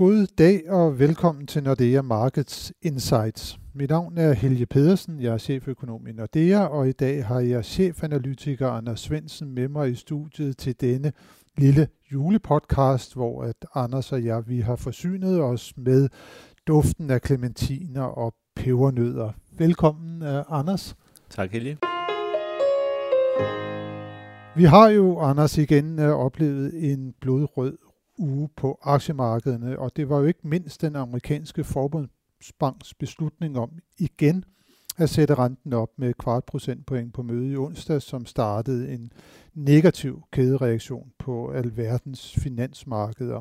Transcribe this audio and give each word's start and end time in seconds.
God 0.00 0.26
dag 0.26 0.70
og 0.70 0.98
velkommen 0.98 1.46
til 1.46 1.62
Nordea 1.62 2.02
Markets 2.02 2.72
Insights. 2.82 3.58
Mit 3.74 3.90
navn 3.90 4.18
er 4.18 4.32
Helge 4.32 4.66
Pedersen, 4.66 5.22
jeg 5.22 5.32
er 5.32 5.38
cheføkonom 5.38 6.06
i 6.06 6.12
Nordea, 6.12 6.64
og 6.64 6.88
i 6.88 6.92
dag 6.92 7.24
har 7.24 7.40
jeg 7.40 7.64
chefanalytiker 7.64 8.68
Anders 8.68 9.00
Svensen 9.00 9.54
med 9.54 9.68
mig 9.68 9.90
i 9.90 9.94
studiet 9.94 10.56
til 10.56 10.80
denne 10.80 11.12
lille 11.56 11.88
julepodcast, 12.12 13.14
hvor 13.14 13.42
at 13.42 13.66
Anders 13.74 14.12
og 14.12 14.24
jeg 14.24 14.48
vi 14.48 14.60
har 14.60 14.76
forsynet 14.76 15.42
os 15.42 15.72
med 15.76 16.08
duften 16.66 17.10
af 17.10 17.20
clementiner 17.26 18.02
og 18.02 18.34
pebernødder. 18.56 19.30
Velkommen, 19.52 20.22
uh, 20.22 20.58
Anders. 20.58 20.96
Tak, 21.30 21.52
Helge. 21.52 21.78
Vi 24.56 24.64
har 24.64 24.88
jo, 24.88 25.18
Anders, 25.18 25.58
igen 25.58 25.98
uh, 25.98 26.04
oplevet 26.04 26.92
en 26.92 27.14
blodrød 27.20 27.89
uge 28.20 28.48
på 28.56 28.78
aktiemarkederne, 28.82 29.78
og 29.78 29.96
det 29.96 30.08
var 30.08 30.18
jo 30.18 30.24
ikke 30.24 30.48
mindst 30.48 30.80
den 30.80 30.96
amerikanske 30.96 31.64
forbundsbanks 31.64 32.94
beslutning 32.94 33.58
om 33.58 33.70
igen 33.98 34.44
at 34.98 35.10
sætte 35.10 35.34
renten 35.34 35.72
op 35.72 35.90
med 35.96 36.14
kvart 36.14 36.44
procentpoint 36.44 37.14
på 37.14 37.22
møde 37.22 37.52
i 37.52 37.56
onsdag, 37.56 38.02
som 38.02 38.26
startede 38.26 38.92
en 38.92 39.12
negativ 39.54 40.22
kædereaktion 40.32 41.12
på 41.18 41.50
alverdens 41.50 42.34
finansmarkeder. 42.34 43.40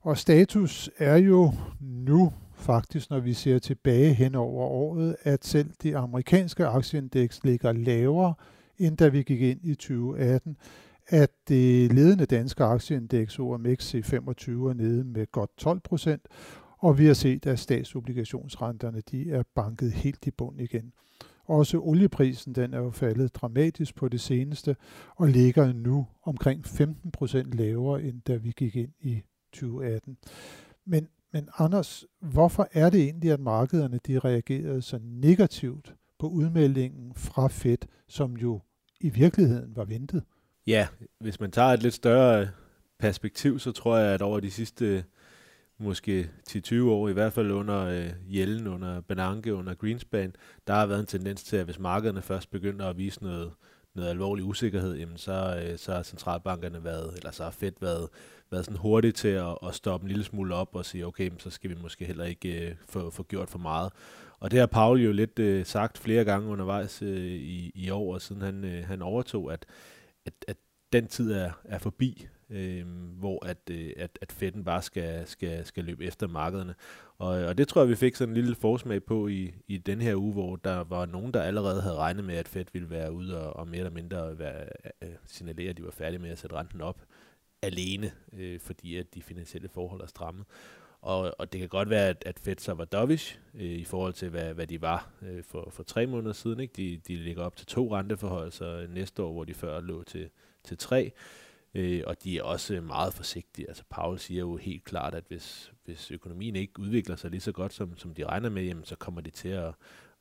Og 0.00 0.18
status 0.18 0.90
er 0.98 1.16
jo 1.16 1.52
nu 1.80 2.32
faktisk, 2.54 3.10
når 3.10 3.20
vi 3.20 3.32
ser 3.32 3.58
tilbage 3.58 4.14
hen 4.14 4.34
over 4.34 4.66
året, 4.66 5.16
at 5.22 5.44
selv 5.44 5.70
de 5.82 5.96
amerikanske 5.96 6.66
aktieindeks 6.66 7.44
ligger 7.44 7.72
lavere, 7.72 8.34
end 8.78 8.96
da 8.96 9.08
vi 9.08 9.22
gik 9.22 9.40
ind 9.40 9.60
i 9.62 9.74
2018 9.74 10.56
at 11.06 11.30
det 11.48 11.92
ledende 11.92 12.26
danske 12.26 12.64
aktieindeks 12.64 13.38
OMX 13.38 13.94
25 14.04 14.70
er 14.70 14.74
nede 14.74 15.04
med 15.04 15.26
godt 15.32 15.50
12 15.56 15.80
procent, 15.80 16.28
og 16.78 16.98
vi 16.98 17.06
har 17.06 17.14
set, 17.14 17.46
at 17.46 17.58
statsobligationsrenterne 17.58 19.02
de 19.10 19.30
er 19.30 19.42
banket 19.54 19.92
helt 19.92 20.26
i 20.26 20.30
bund 20.30 20.60
igen. 20.60 20.92
Også 21.46 21.78
olieprisen 21.78 22.54
den 22.54 22.74
er 22.74 22.78
jo 22.78 22.90
faldet 22.90 23.34
dramatisk 23.34 23.94
på 23.94 24.08
det 24.08 24.20
seneste 24.20 24.76
og 25.16 25.28
ligger 25.28 25.72
nu 25.72 26.06
omkring 26.22 26.66
15 26.66 27.10
procent 27.10 27.52
lavere, 27.54 28.02
end 28.02 28.22
da 28.26 28.36
vi 28.36 28.52
gik 28.56 28.76
ind 28.76 28.92
i 29.00 29.22
2018. 29.52 30.16
Men, 30.84 31.08
men 31.32 31.48
Anders, 31.58 32.04
hvorfor 32.20 32.68
er 32.72 32.90
det 32.90 33.02
egentlig, 33.02 33.30
at 33.30 33.40
markederne 33.40 34.00
de 34.06 34.18
reagerede 34.18 34.82
så 34.82 34.98
negativt 35.02 35.94
på 36.18 36.28
udmeldingen 36.28 37.14
fra 37.14 37.48
Fed, 37.48 37.78
som 38.08 38.36
jo 38.36 38.60
i 39.00 39.08
virkeligheden 39.08 39.76
var 39.76 39.84
ventet? 39.84 40.22
Ja, 40.66 40.88
hvis 41.20 41.40
man 41.40 41.50
tager 41.50 41.68
et 41.68 41.82
lidt 41.82 41.94
større 41.94 42.40
øh, 42.40 42.48
perspektiv, 42.98 43.58
så 43.58 43.72
tror 43.72 43.96
jeg, 43.96 44.14
at 44.14 44.22
over 44.22 44.40
de 44.40 44.50
sidste 44.50 45.04
måske 45.78 46.30
10-20 46.50 46.82
år, 46.82 47.08
i 47.08 47.12
hvert 47.12 47.32
fald 47.32 47.50
under 47.50 47.86
øh, 47.86 48.36
Jellen, 48.36 48.66
under 48.66 49.00
Benanke, 49.00 49.54
under 49.54 49.74
Greenspan, 49.74 50.36
der 50.66 50.74
har 50.74 50.86
været 50.86 51.00
en 51.00 51.06
tendens 51.06 51.42
til, 51.44 51.56
at 51.56 51.64
hvis 51.64 51.78
markederne 51.78 52.22
først 52.22 52.50
begynder 52.50 52.88
at 52.88 52.98
vise 52.98 53.22
noget, 53.22 53.52
noget 53.94 54.10
alvorlig 54.10 54.44
usikkerhed, 54.44 54.96
jamen 54.96 55.16
så, 55.16 55.64
øh, 55.64 55.78
så 55.78 55.92
har 55.92 56.02
centralbankerne 56.02 56.84
været, 56.84 57.16
eller 57.16 57.30
så 57.30 57.44
har 57.44 57.50
Fed 57.50 57.72
været, 57.80 58.08
været 58.50 58.64
sådan 58.64 58.78
hurtigt 58.78 59.16
til 59.16 59.28
at, 59.28 59.58
at 59.66 59.74
stoppe 59.74 60.04
en 60.04 60.08
lille 60.08 60.24
smule 60.24 60.54
op 60.54 60.74
og 60.74 60.84
sige, 60.84 61.06
okay, 61.06 61.30
så 61.38 61.50
skal 61.50 61.70
vi 61.70 61.76
måske 61.82 62.04
heller 62.04 62.24
ikke 62.24 62.68
øh, 62.68 62.74
få, 62.88 63.10
få 63.10 63.22
gjort 63.22 63.50
for 63.50 63.58
meget. 63.58 63.92
Og 64.40 64.50
det 64.50 64.58
har 64.58 64.66
Paul 64.66 65.00
jo 65.00 65.12
lidt 65.12 65.38
øh, 65.38 65.66
sagt 65.66 65.98
flere 65.98 66.24
gange 66.24 66.48
undervejs 66.48 67.02
øh, 67.02 67.26
i, 67.30 67.72
i 67.74 67.90
år, 67.90 68.14
og 68.14 68.22
siden 68.22 68.42
han, 68.42 68.64
øh, 68.64 68.84
han 68.84 69.02
overtog, 69.02 69.52
at 69.52 69.66
at, 70.26 70.32
at 70.48 70.56
den 70.92 71.06
tid 71.06 71.32
er, 71.32 71.50
er 71.64 71.78
forbi, 71.78 72.28
øh, 72.50 72.86
hvor 73.18 73.46
at, 73.46 73.58
øh, 73.70 73.92
at, 73.96 74.18
at 74.22 74.32
fedten 74.32 74.64
bare 74.64 74.82
skal, 74.82 75.26
skal, 75.26 75.66
skal 75.66 75.84
løbe 75.84 76.04
efter 76.04 76.28
markederne. 76.28 76.74
Og, 77.18 77.28
og 77.28 77.58
det 77.58 77.68
tror 77.68 77.80
jeg, 77.80 77.88
vi 77.88 77.94
fik 77.94 78.14
sådan 78.14 78.30
en 78.30 78.36
lille 78.36 78.54
forsmag 78.54 79.04
på 79.04 79.28
i, 79.28 79.54
i 79.68 79.76
den 79.76 80.00
her 80.00 80.16
uge, 80.16 80.32
hvor 80.32 80.56
der 80.56 80.84
var 80.84 81.06
nogen, 81.06 81.34
der 81.34 81.42
allerede 81.42 81.82
havde 81.82 81.96
regnet 81.96 82.24
med, 82.24 82.34
at 82.34 82.48
Fed 82.48 82.64
ville 82.72 82.90
være 82.90 83.12
ude 83.12 83.42
og, 83.42 83.56
og 83.56 83.68
mere 83.68 83.78
eller 83.78 83.90
mindre 83.90 84.38
være, 84.38 84.64
øh, 85.02 85.08
øh 85.08 85.14
signalere, 85.26 85.70
at 85.70 85.76
de 85.76 85.84
var 85.84 85.90
færdige 85.90 86.20
med 86.20 86.30
at 86.30 86.38
sætte 86.38 86.56
renten 86.56 86.80
op 86.80 87.02
alene, 87.62 88.12
øh, 88.32 88.60
fordi 88.60 88.96
at 88.96 89.14
de 89.14 89.22
finansielle 89.22 89.68
forhold 89.68 90.00
er 90.00 90.06
strammet. 90.06 90.46
Og, 91.04 91.34
og 91.38 91.52
det 91.52 91.60
kan 91.60 91.68
godt 91.68 91.90
være, 91.90 92.08
at, 92.08 92.22
at 92.26 92.38
Fed 92.38 92.56
så 92.58 92.74
var 92.74 92.84
dovish 92.84 93.38
øh, 93.54 93.62
i 93.62 93.84
forhold 93.84 94.12
til, 94.12 94.28
hvad, 94.28 94.54
hvad 94.54 94.66
de 94.66 94.82
var 94.82 95.10
øh, 95.22 95.44
for, 95.44 95.68
for 95.70 95.82
tre 95.82 96.06
måneder 96.06 96.32
siden. 96.32 96.60
Ikke? 96.60 96.72
De, 96.76 97.00
de 97.08 97.16
ligger 97.16 97.42
op 97.42 97.56
til 97.56 97.66
to 97.66 97.94
renteforholdelser 97.94 98.76
øh, 98.76 98.94
næste 98.94 99.22
år, 99.22 99.32
hvor 99.32 99.44
de 99.44 99.54
før 99.54 99.80
lå 99.80 100.02
til, 100.02 100.28
til 100.64 100.78
tre. 100.78 101.12
Øh, 101.74 102.02
og 102.06 102.24
de 102.24 102.38
er 102.38 102.42
også 102.42 102.74
øh, 102.74 102.84
meget 102.84 103.14
forsigtige. 103.14 103.68
Altså 103.68 103.82
Paul 103.90 104.18
siger 104.18 104.40
jo 104.40 104.56
helt 104.56 104.84
klart, 104.84 105.14
at 105.14 105.24
hvis, 105.28 105.72
hvis 105.84 106.10
økonomien 106.10 106.56
ikke 106.56 106.80
udvikler 106.80 107.16
sig 107.16 107.30
lige 107.30 107.40
så 107.40 107.52
godt, 107.52 107.72
som, 107.72 107.96
som 107.96 108.14
de 108.14 108.26
regner 108.26 108.48
med, 108.48 108.62
jamen, 108.64 108.84
så 108.84 108.96
kommer 108.96 109.20
de 109.20 109.30
til 109.30 109.48
at, 109.48 109.72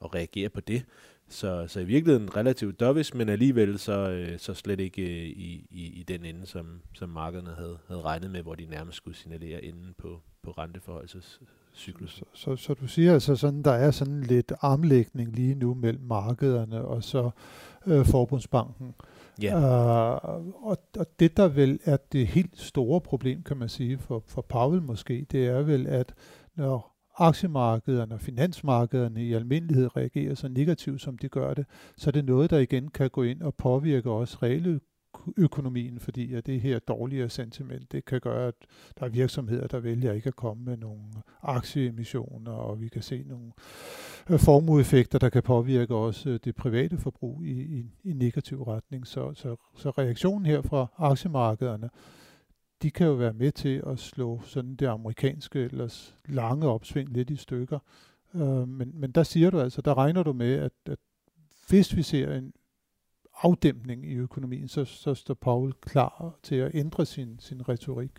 at 0.04 0.16
reagere 0.16 0.50
på 0.50 0.62
det. 0.62 0.86
Så, 1.30 1.68
så 1.68 1.80
i 1.80 1.86
virkeligheden 1.86 2.36
relativt 2.36 2.80
dovish, 2.80 3.16
men 3.16 3.30
alligevel 3.30 3.80
så, 3.80 4.10
øh, 4.10 4.40
så 4.40 4.54
slet 4.54 4.80
ikke 4.80 5.02
øh, 5.02 5.28
i, 5.28 5.68
i, 5.70 5.86
i 5.86 6.04
den 6.04 6.26
ende, 6.26 6.46
som, 6.46 6.82
som 6.94 7.10
markederne 7.10 7.56
havde, 7.56 7.78
havde 7.88 8.02
regnet 8.02 8.32
med, 8.32 8.42
hvor 8.42 8.56
de 8.56 8.66
nærmest 8.66 8.98
skulle 8.98 9.18
signalere 9.18 9.64
inden 9.64 9.94
på, 9.98 10.22
på 10.44 10.52
renteforholdscyklus. 10.52 12.16
Så, 12.16 12.26
så, 12.34 12.56
så 12.56 12.74
du 12.74 12.88
siger 12.88 13.14
altså 13.14 13.36
sådan, 13.36 13.64
der 13.64 13.72
er 13.72 13.92
sådan 13.92 14.22
lidt 14.22 14.54
armlægning 14.62 15.36
lige 15.36 15.56
nu 15.56 15.74
mellem 15.74 16.04
markederne 16.04 16.86
og 16.86 17.04
så 17.04 17.30
øh, 17.88 18.06
Forbundsbanken. 18.06 18.96
Ja. 19.42 19.56
Uh, 19.56 20.68
og, 20.68 20.78
og 20.98 21.06
det 21.20 21.38
der 21.38 21.48
vel 21.48 21.80
er 21.84 21.98
det 22.12 22.28
helt 22.28 22.60
store 22.60 23.02
problem, 23.02 23.44
kan 23.44 23.58
man 23.58 23.70
sige, 23.70 23.98
for, 23.98 24.24
for 24.28 24.42
Pavel 24.42 24.82
måske, 24.82 25.26
det 25.32 25.48
er 25.48 25.62
vel, 25.62 25.88
at 25.88 26.14
når 26.56 26.94
aktiemarkederne 27.18 28.16
og 28.16 28.22
finansmarkederne 28.22 29.24
i 29.24 29.34
almindelighed 29.34 29.98
reagerer 29.98 30.36
så 30.36 30.48
negativt, 30.48 31.02
som 31.02 31.18
de 31.18 31.30
gør 31.30 31.54
det, 31.54 31.66
så 31.98 32.10
er 32.10 32.12
det 32.12 32.26
noget, 32.26 32.50
der 32.50 32.58
igen 32.58 32.88
kan 32.88 33.10
gå 33.10 33.24
ind 33.24 33.42
og 33.42 33.56
påvirke 33.56 34.12
også 34.12 34.38
reelle 34.44 34.80
økonomien, 35.38 36.00
fordi 36.00 36.34
at 36.34 36.46
det 36.46 36.62
her 36.62 36.80
dårligere 36.80 37.30
sentiment, 37.30 37.92
det 37.92 38.06
kan 38.06 38.22
gøre, 38.22 38.48
at 38.48 38.56
der 39.00 39.06
er 39.06 39.10
virksomheder, 39.10 39.68
der 39.68 39.80
vælger 39.80 40.14
ikke 40.14 40.28
at 40.28 40.36
komme 40.36 40.64
med 40.64 40.78
nogle 40.78 41.04
aktieemissioner, 41.42 42.52
og 42.52 42.82
vi 42.82 42.88
kan 42.88 43.02
se 43.02 43.24
nogle 43.28 43.52
øh, 44.30 44.40
formueeffekter, 44.40 45.20
der 45.20 45.30
kan 45.30 45.44
påvirke 45.44 45.96
også 45.96 46.30
øh, 46.30 46.40
det 46.44 46.56
private 46.56 46.98
forbrug 46.98 47.44
i, 47.44 47.62
i, 47.62 47.92
i 48.04 48.14
negativ 48.14 48.64
retning. 48.64 49.08
Så, 49.08 49.34
så, 49.34 49.56
så 49.76 49.90
reaktionen 49.90 50.46
her 50.46 50.62
fra 50.62 50.88
aktiemarkederne, 50.98 51.90
de 52.82 52.92
kan 52.92 53.08
jo 53.08 53.14
være 53.14 53.34
med 53.34 53.52
til 53.52 53.84
at 53.88 54.00
slå 54.00 54.42
sådan 54.46 54.76
det 54.76 54.88
amerikanske 54.88 55.60
ellers 55.60 56.16
lange 56.26 56.68
opsving 56.68 57.10
lidt 57.10 57.30
i 57.30 57.36
stykker. 57.36 57.80
Øh, 58.36 58.68
men, 58.68 58.92
men 58.94 59.12
der 59.12 59.24
siger 59.24 59.50
du 59.50 59.60
altså, 59.60 59.82
der 59.82 59.98
regner 59.98 60.24
du 60.24 60.34
med, 60.34 60.54
at, 60.54 60.72
at 60.86 61.00
hvis 61.70 61.96
vi 61.96 62.02
ser 62.02 62.34
en 62.34 62.54
afdæmpning 63.44 64.06
i 64.12 64.16
økonomien, 64.16 64.68
så, 64.68 64.86
så 64.86 65.14
står 65.14 65.34
Paul 65.34 65.74
klar 65.82 66.36
til 66.44 66.56
at 66.56 66.72
ændre 66.74 67.06
sin, 67.06 67.38
sin 67.40 67.70
retorik. 67.70 68.12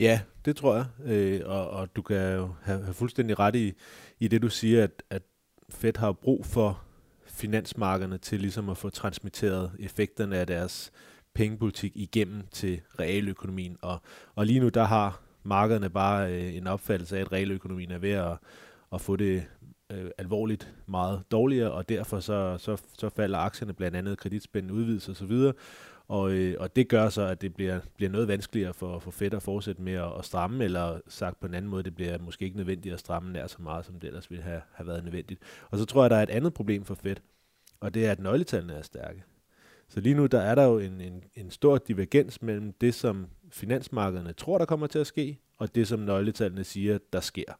Ja, 0.00 0.20
det 0.44 0.56
tror 0.56 0.76
jeg, 0.76 0.86
øh, 1.04 1.40
og, 1.44 1.70
og 1.70 1.96
du 1.96 2.02
kan 2.02 2.34
jo 2.34 2.54
have, 2.62 2.82
have 2.82 2.94
fuldstændig 2.94 3.38
ret 3.38 3.54
i, 3.56 3.72
i 4.20 4.28
det, 4.28 4.42
du 4.42 4.48
siger, 4.48 4.84
at, 4.84 5.02
at 5.10 5.22
Fed 5.68 5.96
har 5.96 6.12
brug 6.12 6.46
for 6.46 6.82
finansmarkederne 7.26 8.18
til 8.18 8.40
ligesom 8.40 8.68
at 8.68 8.76
få 8.76 8.90
transmitteret 8.90 9.72
effekterne 9.78 10.36
af 10.36 10.46
deres 10.46 10.92
pengepolitik 11.34 11.92
igennem 11.94 12.42
til 12.52 12.80
realøkonomien. 13.00 13.76
Og, 13.82 14.00
og 14.34 14.46
lige 14.46 14.60
nu, 14.60 14.68
der 14.68 14.84
har 14.84 15.22
markederne 15.42 15.90
bare 15.90 16.32
øh, 16.32 16.54
en 16.56 16.66
opfattelse 16.66 17.16
af, 17.16 17.20
at 17.20 17.32
realøkonomien 17.32 17.90
er 17.90 17.98
ved 17.98 18.10
at, 18.10 18.38
at 18.92 19.00
få 19.00 19.16
det 19.16 19.46
øh, 19.90 20.10
alvorligt 20.18 20.74
meget 20.86 21.22
dårligere, 21.30 21.70
og 21.70 21.88
derfor 21.88 22.20
så, 22.20 22.56
så, 22.58 22.76
så 22.98 23.08
falder 23.08 23.38
aktierne, 23.38 23.72
blandt 23.72 23.96
andet 23.96 24.18
kreditspændende 24.18 24.74
udvidelse 24.74 25.12
osv., 25.12 25.52
og, 26.08 26.32
øh, 26.32 26.56
og 26.60 26.76
det 26.76 26.88
gør 26.88 27.08
så, 27.08 27.22
at 27.22 27.40
det 27.40 27.54
bliver, 27.54 27.80
bliver 27.96 28.10
noget 28.10 28.28
vanskeligere 28.28 28.74
for, 28.74 28.98
for 28.98 29.10
Fed 29.10 29.34
at 29.34 29.42
fortsætte 29.42 29.82
med 29.82 29.92
at, 29.92 30.18
at 30.18 30.24
stramme, 30.24 30.64
eller 30.64 31.00
sagt 31.08 31.40
på 31.40 31.46
en 31.46 31.54
anden 31.54 31.70
måde, 31.70 31.82
det 31.82 31.94
bliver 31.94 32.18
måske 32.18 32.44
ikke 32.44 32.56
nødvendigt 32.56 32.92
at 32.92 33.00
stramme 33.00 33.32
nær 33.32 33.46
så 33.46 33.62
meget, 33.62 33.86
som 33.86 34.00
det 34.00 34.08
ellers 34.08 34.30
ville 34.30 34.44
have, 34.44 34.60
have 34.72 34.86
været 34.86 35.04
nødvendigt. 35.04 35.40
Og 35.70 35.78
så 35.78 35.84
tror 35.84 36.02
jeg, 36.02 36.10
der 36.10 36.16
er 36.16 36.22
et 36.22 36.30
andet 36.30 36.54
problem 36.54 36.84
for 36.84 36.94
Fed, 36.94 37.16
og 37.80 37.94
det 37.94 38.06
er, 38.06 38.12
at 38.12 38.20
nøgletallene 38.20 38.72
er 38.72 38.82
stærke. 38.82 39.24
Så 39.88 40.00
lige 40.00 40.14
nu 40.14 40.26
der 40.26 40.40
er 40.40 40.54
der 40.54 40.64
jo 40.64 40.78
en, 40.78 41.00
en, 41.00 41.24
en 41.34 41.50
stor 41.50 41.78
divergens 41.78 42.42
mellem 42.42 42.72
det, 42.72 42.94
som 42.94 43.26
finansmarkederne 43.50 44.32
tror, 44.32 44.58
der 44.58 44.64
kommer 44.64 44.86
til 44.86 44.98
at 44.98 45.06
ske, 45.06 45.38
og 45.58 45.74
det, 45.74 45.88
som 45.88 46.00
nøgletallene 46.00 46.64
siger, 46.64 46.98
der 47.12 47.20
sker. 47.20 47.52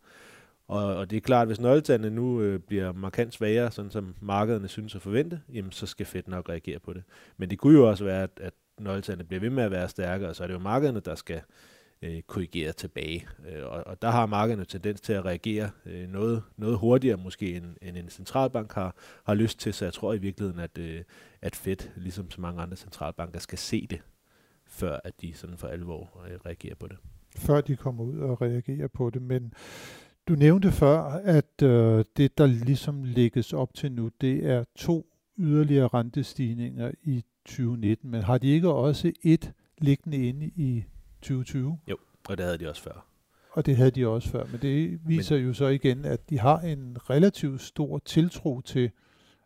Og, 0.71 0.97
og 0.97 1.11
det 1.11 1.17
er 1.17 1.21
klart, 1.21 1.43
at 1.43 1.49
hvis 1.49 1.61
nøgletallene 1.61 2.17
nu 2.17 2.41
øh, 2.41 2.61
bliver 2.61 2.93
markant 2.93 3.35
svagere, 3.35 3.71
sådan 3.71 3.91
som 3.91 4.15
markederne 4.21 4.69
synes 4.69 4.95
at 4.95 5.03
forvente, 5.03 5.41
jamen 5.53 5.73
så 5.73 5.87
skal 5.87 6.07
Fed 6.07 6.23
nok 6.27 6.49
reagere 6.49 6.79
på 6.79 6.93
det. 6.93 7.03
Men 7.37 7.51
det 7.51 7.59
kunne 7.59 7.79
jo 7.79 7.89
også 7.89 8.05
være, 8.05 8.23
at, 8.23 8.31
at 8.41 8.53
nøgletallene 8.81 9.25
bliver 9.25 9.41
ved 9.41 9.51
med 9.51 9.63
at 9.63 9.71
være 9.71 9.89
stærkere, 9.89 10.29
og 10.29 10.37
så 10.37 10.43
er 10.43 10.47
det 10.47 10.55
jo 10.55 10.59
markederne, 10.59 11.01
der 11.01 11.15
skal 11.15 11.41
øh, 12.03 12.23
korrigere 12.23 12.73
tilbage. 12.73 13.27
Øh, 13.49 13.67
og, 13.67 13.87
og 13.87 14.03
der 14.03 14.11
har 14.11 14.27
markederne 14.27 14.65
tendens 14.65 15.01
til 15.01 15.13
at 15.13 15.25
reagere 15.25 15.71
øh, 15.87 16.09
noget, 16.09 16.43
noget 16.57 16.79
hurtigere 16.79 17.17
måske, 17.17 17.57
end, 17.57 17.77
end 17.83 17.97
en 17.97 18.09
centralbank 18.09 18.73
har, 18.73 18.95
har 19.25 19.35
lyst 19.35 19.59
til. 19.59 19.75
Så 19.75 19.85
jeg 19.85 19.93
tror 19.93 20.15
i 20.15 20.19
virkeligheden, 20.19 20.61
at, 20.61 20.79
øh, 20.79 21.03
at 21.43 21.57
Fed, 21.57 21.77
ligesom 21.97 22.31
så 22.31 22.41
mange 22.41 22.63
andre 22.63 22.77
centralbanker, 22.77 23.39
skal 23.39 23.59
se 23.59 23.87
det, 23.91 24.01
før 24.67 25.01
at 25.05 25.21
de 25.21 25.35
sådan 25.35 25.57
for 25.57 25.69
alvor 25.69 26.23
øh, 26.31 26.39
reagerer 26.47 26.75
på 26.75 26.87
det. 26.87 26.97
før 27.37 27.61
de 27.61 27.77
kommer 27.77 28.05
ud 28.05 28.19
og 28.19 28.43
reagerer 28.43 28.89
på 28.89 29.11
det. 29.11 29.23
Men 29.23 29.53
du 30.31 30.35
nævnte 30.35 30.73
før, 30.73 31.00
at 31.25 31.62
øh, 31.62 32.05
det, 32.17 32.38
der 32.38 32.47
ligesom 32.47 33.05
lægges 33.05 33.53
op 33.53 33.75
til 33.75 33.93
nu, 33.93 34.11
det 34.21 34.47
er 34.47 34.65
to 34.77 35.06
yderligere 35.38 35.88
rentestigninger 35.88 36.91
i 37.03 37.25
2019. 37.44 38.11
Men 38.11 38.23
har 38.23 38.38
de 38.38 38.49
ikke 38.49 38.73
også 38.73 39.12
et 39.23 39.53
liggende 39.79 40.29
inde 40.29 40.47
i 40.47 40.85
2020? 41.23 41.79
Jo, 41.91 41.97
og 42.29 42.38
det 42.38 42.44
havde 42.47 42.59
de 42.59 42.69
også 42.69 42.82
før. 42.82 43.06
Og 43.53 43.67
det 43.67 43.77
havde 43.77 43.91
de 43.91 44.06
også 44.06 44.29
før, 44.29 44.44
men 44.53 44.61
det 44.62 45.00
viser 45.09 45.37
men, 45.37 45.44
jo 45.44 45.53
så 45.53 45.67
igen, 45.67 46.05
at 46.05 46.31
de 46.31 46.38
har 46.38 46.61
en 46.61 46.97
relativt 47.11 47.61
stor 47.61 47.99
tiltro 47.99 48.61
til, 48.61 48.91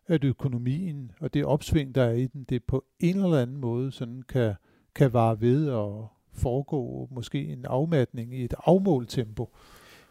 at 0.07 0.25
økonomien 0.25 1.13
og 1.21 1.35
det 1.35 1.45
opsving, 1.45 1.95
der 1.95 2.03
er 2.03 2.13
i 2.13 2.27
den, 2.27 2.45
det 2.45 2.65
på 2.65 2.85
en 3.01 3.17
eller 3.17 3.43
anden 3.43 3.57
måde 3.57 3.93
sådan 3.93 4.23
kan, 4.23 4.55
kan 4.95 5.13
vare 5.13 5.41
ved 5.41 5.69
og 5.69 6.09
foregå 6.33 7.09
måske 7.11 7.45
en 7.45 7.65
afmatning 7.65 8.35
i 8.35 8.45
et 8.45 8.55
afmålt 8.67 9.11
tempo. 9.11 9.51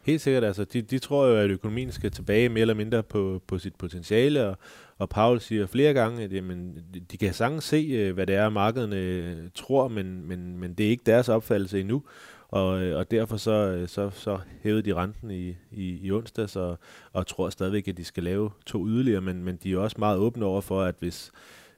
Helt 0.04 0.20
sikkert, 0.20 0.44
altså 0.44 0.64
de, 0.64 0.82
de 0.82 0.98
tror 0.98 1.26
jo, 1.26 1.36
at 1.36 1.50
økonomien 1.50 1.92
skal 1.92 2.10
tilbage 2.10 2.48
mere 2.48 2.60
eller 2.60 2.74
mindre 2.74 3.02
på, 3.02 3.42
på 3.46 3.58
sit 3.58 3.74
potentiale, 3.74 4.46
og, 4.46 4.58
og 4.98 5.08
Paul 5.08 5.40
siger 5.40 5.66
flere 5.66 5.92
gange, 5.92 6.22
at 6.22 6.32
jamen, 6.32 6.78
de 7.10 7.16
kan 7.16 7.34
sagtens 7.34 7.64
se, 7.64 7.76
øh, 7.76 8.14
hvad 8.14 8.26
det 8.26 8.34
er, 8.34 8.48
markederne 8.48 8.96
øh, 8.96 9.36
tror, 9.54 9.88
men, 9.88 10.28
men, 10.28 10.58
men 10.58 10.74
det 10.74 10.86
er 10.86 10.90
ikke 10.90 11.02
deres 11.06 11.28
opfattelse 11.28 11.80
endnu. 11.80 12.02
Og, 12.48 12.82
øh, 12.82 12.98
og 12.98 13.10
derfor 13.10 13.36
så, 13.36 13.84
så, 13.86 14.10
så 14.10 14.38
hævede 14.62 14.82
de 14.82 14.94
renten 14.94 15.30
i, 15.30 15.56
i, 15.70 15.98
i 16.02 16.12
onsdags, 16.12 16.56
og, 16.56 16.78
og 17.12 17.26
tror 17.26 17.50
stadigvæk, 17.50 17.88
at 17.88 17.96
de 17.96 18.04
skal 18.04 18.22
lave 18.22 18.50
to 18.66 18.86
yderligere, 18.86 19.20
men, 19.20 19.44
men 19.44 19.56
de 19.62 19.72
er 19.72 19.78
også 19.78 19.96
meget 19.98 20.18
åbne 20.18 20.44
over 20.44 20.60
for, 20.60 20.82
at 20.82 20.94
hvis, 20.98 21.32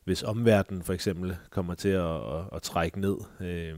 hvis 0.05 0.23
omverdenen 0.23 0.82
for 0.82 0.93
eksempel 0.93 1.37
kommer 1.50 1.75
til 1.75 1.88
at, 1.88 2.14
at, 2.14 2.44
at 2.52 2.62
trække 2.62 3.00
ned 3.00 3.17
øh, 3.40 3.75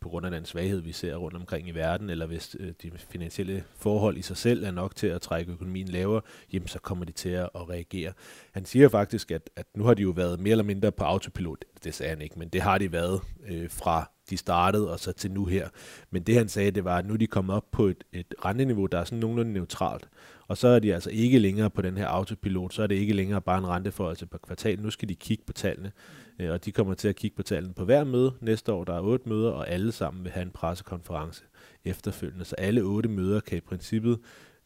på 0.00 0.08
grund 0.08 0.26
af 0.26 0.32
den 0.32 0.44
svaghed, 0.44 0.80
vi 0.80 0.92
ser 0.92 1.16
rundt 1.16 1.36
omkring 1.36 1.68
i 1.68 1.70
verden, 1.70 2.10
eller 2.10 2.26
hvis 2.26 2.56
øh, 2.60 2.72
de 2.82 2.90
finansielle 2.96 3.64
forhold 3.76 4.16
i 4.16 4.22
sig 4.22 4.36
selv 4.36 4.64
er 4.64 4.70
nok 4.70 4.96
til 4.96 5.06
at 5.06 5.22
trække 5.22 5.52
økonomien 5.52 5.88
lavere, 5.88 6.20
jamen 6.52 6.68
så 6.68 6.78
kommer 6.78 7.04
de 7.04 7.12
til 7.12 7.28
at, 7.28 7.50
at 7.54 7.68
reagere. 7.68 8.12
Han 8.52 8.64
siger 8.64 8.88
faktisk, 8.88 9.30
at, 9.30 9.50
at 9.56 9.66
nu 9.76 9.84
har 9.84 9.94
de 9.94 10.02
jo 10.02 10.10
været 10.10 10.40
mere 10.40 10.50
eller 10.50 10.64
mindre 10.64 10.92
på 10.92 11.04
autopilot. 11.04 11.64
Det 11.84 11.94
sagde 11.94 12.10
han 12.10 12.20
ikke, 12.20 12.38
men 12.38 12.48
det 12.48 12.60
har 12.60 12.78
de 12.78 12.92
været 12.92 13.20
øh, 13.48 13.70
fra 13.70 14.10
de 14.30 14.36
startede, 14.36 14.92
og 14.92 15.00
så 15.00 15.12
til 15.12 15.30
nu 15.30 15.44
her. 15.44 15.68
Men 16.10 16.22
det 16.22 16.34
han 16.34 16.48
sagde, 16.48 16.70
det 16.70 16.84
var, 16.84 16.98
at 16.98 17.06
nu 17.06 17.12
er 17.12 17.18
de 17.18 17.26
kommet 17.26 17.56
op 17.56 17.70
på 17.72 17.86
et, 17.86 18.04
et 18.12 18.34
renteniveau, 18.44 18.86
der 18.86 18.98
er 18.98 19.04
sådan 19.04 19.18
nogenlunde 19.18 19.52
neutralt. 19.52 20.08
Og 20.48 20.56
så 20.56 20.68
er 20.68 20.78
de 20.78 20.94
altså 20.94 21.10
ikke 21.10 21.38
længere 21.38 21.70
på 21.70 21.82
den 21.82 21.96
her 21.96 22.06
autopilot, 22.06 22.74
så 22.74 22.82
er 22.82 22.86
det 22.86 22.94
ikke 22.94 23.12
længere 23.12 23.40
bare 23.40 23.58
en 23.58 23.66
renteforholdelse 23.66 24.26
på 24.26 24.38
kvartal. 24.38 24.80
Nu 24.80 24.90
skal 24.90 25.08
de 25.08 25.14
kigge 25.14 25.44
på 25.46 25.52
tallene, 25.52 25.92
øh, 26.38 26.50
og 26.50 26.64
de 26.64 26.72
kommer 26.72 26.94
til 26.94 27.08
at 27.08 27.16
kigge 27.16 27.36
på 27.36 27.42
tallene 27.42 27.74
på 27.74 27.84
hver 27.84 28.04
møde. 28.04 28.34
Næste 28.40 28.72
år 28.72 28.84
der 28.84 28.94
er 28.94 29.00
otte 29.00 29.28
møder, 29.28 29.50
og 29.50 29.68
alle 29.68 29.92
sammen 29.92 30.24
vil 30.24 30.32
have 30.32 30.42
en 30.42 30.50
pressekonference 30.50 31.44
efterfølgende. 31.84 32.44
Så 32.44 32.54
alle 32.58 32.80
otte 32.80 33.08
møder 33.08 33.40
kan 33.40 33.58
i 33.58 33.60
princippet 33.60 34.18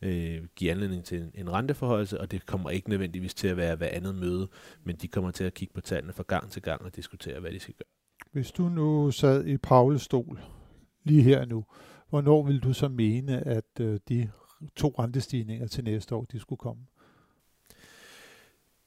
øh, 0.03 0.43
give 0.57 0.71
anledning 0.71 1.05
til 1.05 1.19
en, 1.19 1.31
en 1.35 1.53
renteforholdelse, 1.53 2.21
og 2.21 2.31
det 2.31 2.47
kommer 2.47 2.71
ikke 2.71 2.91
nødvendigvis 2.91 3.35
til 3.35 3.49
at 3.49 3.57
være 3.57 3.77
hver 3.77 3.89
andet 3.89 4.15
møde, 4.15 4.49
men 4.85 4.97
de 4.97 5.09
kommer 5.09 5.31
til 5.31 5.45
at 5.45 5.55
kigge 5.55 5.75
på 5.75 5.81
tallene 5.81 6.13
fra 6.13 6.25
gang 6.27 6.51
til 6.51 6.63
gang 6.63 6.83
og 6.83 6.97
diskutere, 6.97 7.41
hvad 7.41 7.53
de 7.53 7.61
skal 7.61 7.75
gøre. 7.75 8.04
Hvis 8.35 8.53
du 8.53 8.69
nu 8.69 9.11
sad 9.11 9.47
i 9.47 9.57
Paules 9.57 10.03
stol 10.03 10.41
lige 11.05 11.23
her 11.23 11.45
nu, 11.45 11.65
hvornår 12.11 12.43
vil 12.43 12.61
du 12.61 12.73
så 12.73 12.89
mene, 12.89 13.47
at 13.47 13.81
øh, 13.81 14.01
de 14.09 14.31
to 14.77 14.95
rentestigninger 14.99 15.67
til 15.67 15.85
næste 15.85 16.15
år, 16.15 16.25
de 16.33 16.41
skulle 16.41 16.59
komme? 16.59 16.83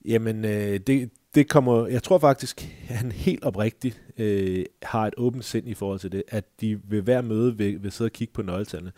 Jamen, 0.05 0.45
øh, 0.45 0.79
det, 0.79 1.11
det 1.35 1.49
kommer, 1.49 1.87
jeg 1.87 2.03
tror 2.03 2.19
faktisk, 2.19 2.77
at 2.89 2.95
han 2.95 3.11
helt 3.11 3.43
oprigtigt 3.43 4.03
øh, 4.17 4.65
har 4.83 5.07
et 5.07 5.13
åbent 5.17 5.45
sind 5.45 5.67
i 5.67 5.73
forhold 5.73 5.99
til 5.99 6.11
det, 6.11 6.23
at 6.27 6.45
de 6.61 6.79
ved 6.83 7.01
hver 7.01 7.21
møde 7.21 7.57
vil, 7.57 7.83
vil 7.83 7.91
sidde 7.91 8.07
og 8.07 8.13
kigge 8.13 8.33
på 8.33 8.41
nøgletallene. 8.41 8.91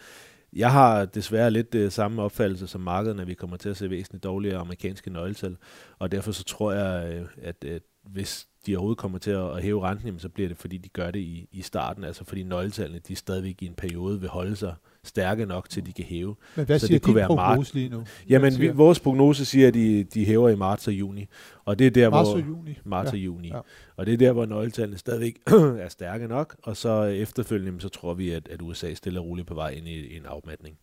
Jeg 0.54 0.72
har 0.72 1.06
desværre 1.06 1.52
lidt 1.52 1.76
øh, 1.76 1.92
samme 1.92 2.22
opfattelse 2.22 2.68
som 2.68 2.82
markedet, 2.82 3.20
at 3.20 3.28
vi 3.28 3.34
kommer 3.34 3.58
til 3.58 3.70
at 3.70 3.78
se 3.78 3.90
væsentligt 3.90 4.24
dårligere 4.24 4.58
amerikanske 4.58 5.10
nøgletal, 5.10 5.58
og 6.00 6.12
derfor 6.12 6.32
så 6.32 6.44
tror 6.44 6.72
jeg, 6.72 7.14
øh, 7.14 7.28
at, 7.42 7.66
at 7.66 7.82
hvis 8.04 8.49
de 8.66 8.76
overhovedet 8.76 8.98
kommer 8.98 9.18
til 9.18 9.32
at, 9.32 9.62
hæve 9.62 9.88
renten, 9.88 10.06
jamen, 10.06 10.20
så 10.20 10.30
bliver 10.30 10.48
det, 10.50 10.58
fordi 10.58 10.78
de 10.78 10.90
gør 10.90 11.12
det 11.12 11.20
i, 11.20 11.48
i 11.52 11.62
starten, 11.62 12.04
altså 12.04 12.24
fordi 12.24 12.44
nøgletallene, 12.44 13.00
de 13.08 13.16
stadigvæk 13.16 13.62
i 13.62 13.66
en 13.66 13.74
periode 13.74 14.20
vil 14.20 14.30
holde 14.30 14.56
sig 14.56 14.74
stærke 15.04 15.46
nok 15.46 15.70
til, 15.70 15.86
de 15.86 15.94
kan 15.94 16.06
hæve. 16.06 16.36
Men 16.56 16.66
hvad 16.66 16.80
så 16.80 16.88
siger 16.88 17.00
det 17.00 17.06
kunne 17.06 17.16
være 17.16 17.28
prognose 17.28 17.74
lige 17.74 17.90
nu? 17.90 18.04
Jamen, 18.30 18.60
vi, 18.60 18.68
vores 18.68 19.00
prognose 19.00 19.46
siger, 19.46 19.68
at 19.68 19.74
de, 19.74 20.04
de 20.04 20.26
hæver 20.26 20.50
i 20.50 20.56
marts 20.56 20.88
og 20.88 20.94
juni. 20.94 21.28
Og 21.66 21.80
det 21.80 21.88
er 21.88 21.92
der, 21.92 22.10
marts 22.10 22.30
hvor, 22.30 22.38
og 22.38 22.48
juni? 22.48 22.78
Marts 22.84 23.08
ja. 23.08 23.12
og 23.12 23.18
juni. 23.18 23.48
Ja. 23.48 23.60
Og 23.96 24.06
det 24.06 24.14
er 24.14 24.18
der, 24.18 24.32
hvor 24.32 24.46
nøgletallene 24.46 24.98
stadigvæk 24.98 25.38
er 25.84 25.90
stærke 25.90 26.28
nok, 26.28 26.56
og 26.64 26.78
så 26.78 27.04
efterfølgende, 27.04 27.82
så 27.82 27.90
tror 27.90 28.14
vi, 28.14 28.30
at, 28.30 28.48
at 28.48 28.62
USA 28.62 28.94
stille 28.94 29.20
og 29.20 29.26
roligt 29.26 29.48
på 29.48 29.54
vej 29.54 29.70
ind 29.70 29.88
i, 29.88 30.08
i 30.08 30.18
en 30.18 30.26
afmatning. 30.26 30.78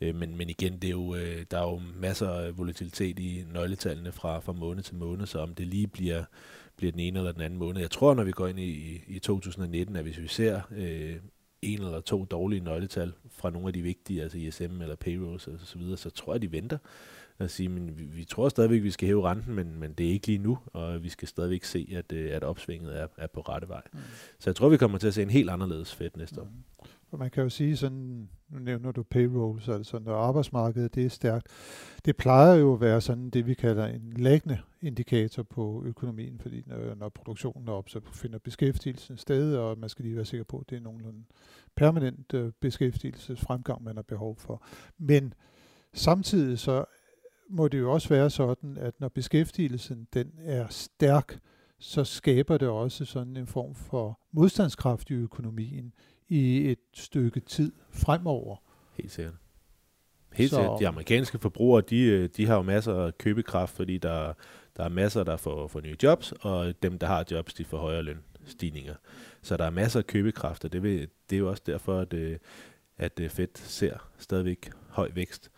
Øh, 0.00 0.14
men, 0.14 0.36
men 0.36 0.50
igen, 0.50 0.72
det 0.72 0.84
er 0.84 0.90
jo, 0.90 1.14
øh, 1.14 1.44
der 1.50 1.58
er 1.58 1.70
jo 1.70 1.80
masser 1.96 2.30
af 2.30 2.58
volatilitet 2.58 3.18
i 3.18 3.44
nøgletallene 3.52 4.12
fra, 4.12 4.38
fra 4.38 4.52
måned 4.52 4.82
til 4.82 4.96
måned, 4.96 5.26
så 5.26 5.38
om 5.38 5.54
det 5.54 5.66
lige 5.66 5.86
bliver, 5.86 6.24
bliver 6.78 6.92
den 6.92 7.00
ene 7.00 7.18
eller 7.18 7.32
den 7.32 7.42
anden 7.42 7.58
måned. 7.58 7.80
Jeg 7.80 7.90
tror, 7.90 8.14
når 8.14 8.24
vi 8.24 8.32
går 8.32 8.46
ind 8.46 8.58
i, 8.58 9.02
i 9.06 9.18
2019, 9.18 9.96
at 9.96 10.02
hvis 10.02 10.18
vi 10.18 10.28
ser 10.28 10.60
øh, 10.70 11.16
en 11.62 11.82
eller 11.82 12.00
to 12.00 12.24
dårlige 12.24 12.64
nøgletal 12.64 13.12
fra 13.30 13.50
nogle 13.50 13.66
af 13.66 13.72
de 13.72 13.82
vigtige, 13.82 14.22
altså 14.22 14.38
ISM 14.38 14.82
eller 14.82 14.96
payrolls 14.96 15.46
og 15.46 15.58
så 15.64 15.78
videre, 15.78 15.96
så 15.96 16.10
tror 16.10 16.34
jeg, 16.34 16.42
de 16.42 16.52
venter 16.52 16.78
at 17.38 17.50
sige, 17.50 17.68
men 17.68 17.98
vi, 17.98 18.04
vi 18.04 18.24
tror 18.24 18.48
stadigvæk, 18.48 18.78
at 18.78 18.84
vi 18.84 18.90
skal 18.90 19.06
hæve 19.06 19.30
renten, 19.30 19.54
men, 19.54 19.80
men 19.80 19.92
det 19.92 20.06
er 20.06 20.10
ikke 20.10 20.26
lige 20.26 20.38
nu, 20.38 20.58
og 20.66 21.02
vi 21.02 21.08
skal 21.08 21.28
stadigvæk 21.28 21.64
se, 21.64 21.88
at, 21.96 22.12
øh, 22.12 22.36
at 22.36 22.44
opsvinget 22.44 23.00
er, 23.00 23.06
er 23.16 23.26
på 23.26 23.40
rette 23.40 23.68
vej. 23.68 23.82
Mm. 23.92 23.98
Så 24.38 24.50
jeg 24.50 24.56
tror, 24.56 24.68
vi 24.68 24.76
kommer 24.76 24.98
til 24.98 25.06
at 25.06 25.14
se 25.14 25.22
en 25.22 25.30
helt 25.30 25.50
anderledes 25.50 25.94
fedt 25.94 26.16
næste 26.16 26.40
mm. 26.40 26.42
år. 26.42 26.50
Og 27.10 27.18
man 27.18 27.30
kan 27.30 27.42
jo 27.42 27.48
sige 27.48 27.76
sådan, 27.76 28.28
nu 28.48 28.58
nævner 28.58 28.92
du 28.92 29.02
payrolls, 29.02 29.68
altså 29.68 29.98
når 29.98 30.16
arbejdsmarkedet 30.16 30.94
det 30.94 31.04
er 31.04 31.08
stærkt, 31.08 31.46
det 32.04 32.16
plejer 32.16 32.54
jo 32.54 32.74
at 32.74 32.80
være 32.80 33.00
sådan 33.00 33.30
det, 33.30 33.46
vi 33.46 33.54
kalder 33.54 33.86
en 33.86 34.12
læggende 34.16 34.58
indikator 34.82 35.42
på 35.42 35.82
økonomien, 35.86 36.38
fordi 36.38 36.62
når, 36.66 36.94
når 36.94 37.08
produktionen 37.08 37.68
er 37.68 37.72
op, 37.72 37.88
så 37.88 38.00
finder 38.12 38.38
beskæftigelsen 38.38 39.16
sted, 39.16 39.56
og 39.56 39.78
man 39.78 39.88
skal 39.88 40.04
lige 40.04 40.16
være 40.16 40.24
sikker 40.24 40.44
på, 40.44 40.58
at 40.58 40.70
det 40.70 40.76
er 40.76 40.80
nogenlunde 40.80 41.24
permanent 41.74 42.34
øh, 42.34 42.52
beskæftigelsesfremgang, 42.60 43.84
man 43.84 43.96
har 43.96 44.02
behov 44.02 44.36
for. 44.36 44.62
Men 44.98 45.34
samtidig 45.92 46.58
så 46.58 46.84
må 47.50 47.68
det 47.68 47.78
jo 47.78 47.92
også 47.92 48.08
være 48.08 48.30
sådan, 48.30 48.76
at 48.76 49.00
når 49.00 49.08
beskæftigelsen 49.08 50.08
den 50.14 50.32
er 50.38 50.66
stærk, 50.68 51.38
så 51.78 52.04
skaber 52.04 52.58
det 52.58 52.68
også 52.68 53.04
sådan 53.04 53.36
en 53.36 53.46
form 53.46 53.74
for 53.74 54.20
modstandskraft 54.32 55.10
i 55.10 55.14
økonomien 55.14 55.92
i 56.28 56.70
et 56.70 56.78
stykke 56.94 57.40
tid 57.40 57.72
fremover. 57.90 58.56
Helt 58.94 59.12
sikkert. 59.12 59.34
Helt 60.32 60.50
sikkert. 60.50 60.80
De 60.80 60.88
amerikanske 60.88 61.38
forbrugere, 61.38 61.82
de, 61.90 62.02
øh, 62.02 62.28
de 62.36 62.46
har 62.46 62.56
jo 62.56 62.62
masser 62.62 62.94
af 62.94 63.18
købekraft, 63.18 63.76
fordi 63.76 63.98
der, 63.98 64.32
der 64.76 64.84
er 64.84 64.88
masser, 64.88 65.24
der 65.24 65.36
får, 65.36 65.66
får 65.66 65.80
nye 65.80 65.96
jobs, 66.02 66.32
og 66.32 66.82
dem, 66.82 66.98
der 66.98 67.06
har 67.06 67.24
jobs, 67.30 67.54
de 67.54 67.64
får 67.64 67.78
højere 67.78 68.02
lønstigninger. 68.02 68.94
Så 69.42 69.56
der 69.56 69.64
er 69.64 69.70
masser 69.70 70.00
af 70.00 70.06
købekraft, 70.06 70.64
og 70.64 70.72
det, 70.72 70.82
vil, 70.82 71.08
det 71.30 71.36
er 71.36 71.40
jo 71.40 71.50
også 71.50 71.62
derfor, 71.66 72.00
at, 72.00 72.12
øh, 72.12 72.38
at 72.96 73.20
øh, 73.20 73.30
Fed 73.30 73.48
ser 73.54 74.10
stadigvæk 74.18 74.70
høj 74.88 75.10
vækst. 75.14 75.50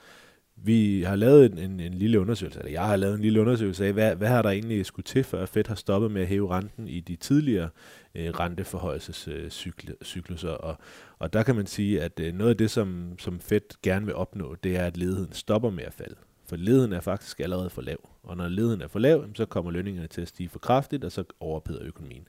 Vi 0.63 1.03
har 1.03 1.17
lavet 1.17 1.53
en, 1.53 1.59
en, 1.59 1.81
en 1.81 1.95
lille 1.95 2.21
undersøgelse, 2.21 2.59
eller 2.59 2.73
jeg 2.73 2.87
har 2.87 2.97
lavet 2.97 3.15
en 3.15 3.21
lille 3.21 3.41
undersøgelse 3.41 3.87
af, 3.87 3.93
hvad, 3.93 4.17
hvad 4.17 4.29
har 4.29 4.43
der 4.43 4.51
egentlig 4.51 4.87
skulle 4.87 5.05
til, 5.05 5.25
før 5.25 5.47
Fed 5.47 5.65
har 5.69 5.75
stoppet 5.75 6.11
med 6.11 6.23
at 6.23 6.29
hæve 6.29 6.51
renten 6.51 6.89
i 6.89 7.01
de 7.01 7.17
tidligere 7.17 7.69
øh, 8.15 8.31
renteforhøjelsescykluser. 8.31 10.51
Og, 10.51 10.77
og 11.19 11.33
der 11.33 11.43
kan 11.43 11.57
man 11.57 11.67
sige, 11.67 12.03
at 12.03 12.21
øh, 12.21 12.35
noget 12.35 12.51
af 12.51 12.57
det, 12.57 12.71
som, 12.71 13.15
som 13.19 13.41
Fed 13.41 13.83
gerne 13.83 14.07
vil 14.07 14.15
opnå, 14.15 14.55
det 14.55 14.77
er, 14.77 14.87
at 14.87 14.97
ledigheden 14.97 15.33
stopper 15.33 15.71
med 15.71 15.85
at 15.85 15.95
falde. 15.95 16.15
For 16.49 16.57
ledigheden 16.57 16.93
er 16.93 17.01
faktisk 17.01 17.41
allerede 17.41 17.71
for 17.71 17.83
lav. 17.83 18.09
Og 18.23 18.37
når 18.37 18.49
ledigheden 18.49 18.83
er 18.83 18.89
for 18.89 18.99
lav, 18.99 19.27
så 19.35 19.47
kommer 19.47 19.71
lønningerne 19.71 20.09
til 20.09 20.21
at 20.21 20.29
stige 20.29 20.49
for 20.49 20.59
kraftigt, 20.59 21.05
og 21.05 21.13
så 21.13 21.25
overpeder 21.41 21.83
økonomien. 21.83 22.29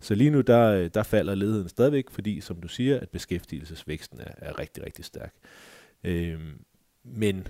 Så 0.00 0.14
lige 0.14 0.30
nu, 0.30 0.40
der, 0.40 0.72
øh, 0.72 0.90
der 0.94 1.02
falder 1.02 1.34
ledigheden 1.34 1.68
stadigvæk, 1.68 2.10
fordi, 2.10 2.40
som 2.40 2.60
du 2.60 2.68
siger, 2.68 3.00
at 3.00 3.08
beskæftigelsesvæksten 3.08 4.20
er, 4.20 4.32
er 4.36 4.58
rigtig, 4.58 4.86
rigtig 4.86 5.04
stærk. 5.04 5.34
Øh, 6.04 6.40
men 7.04 7.48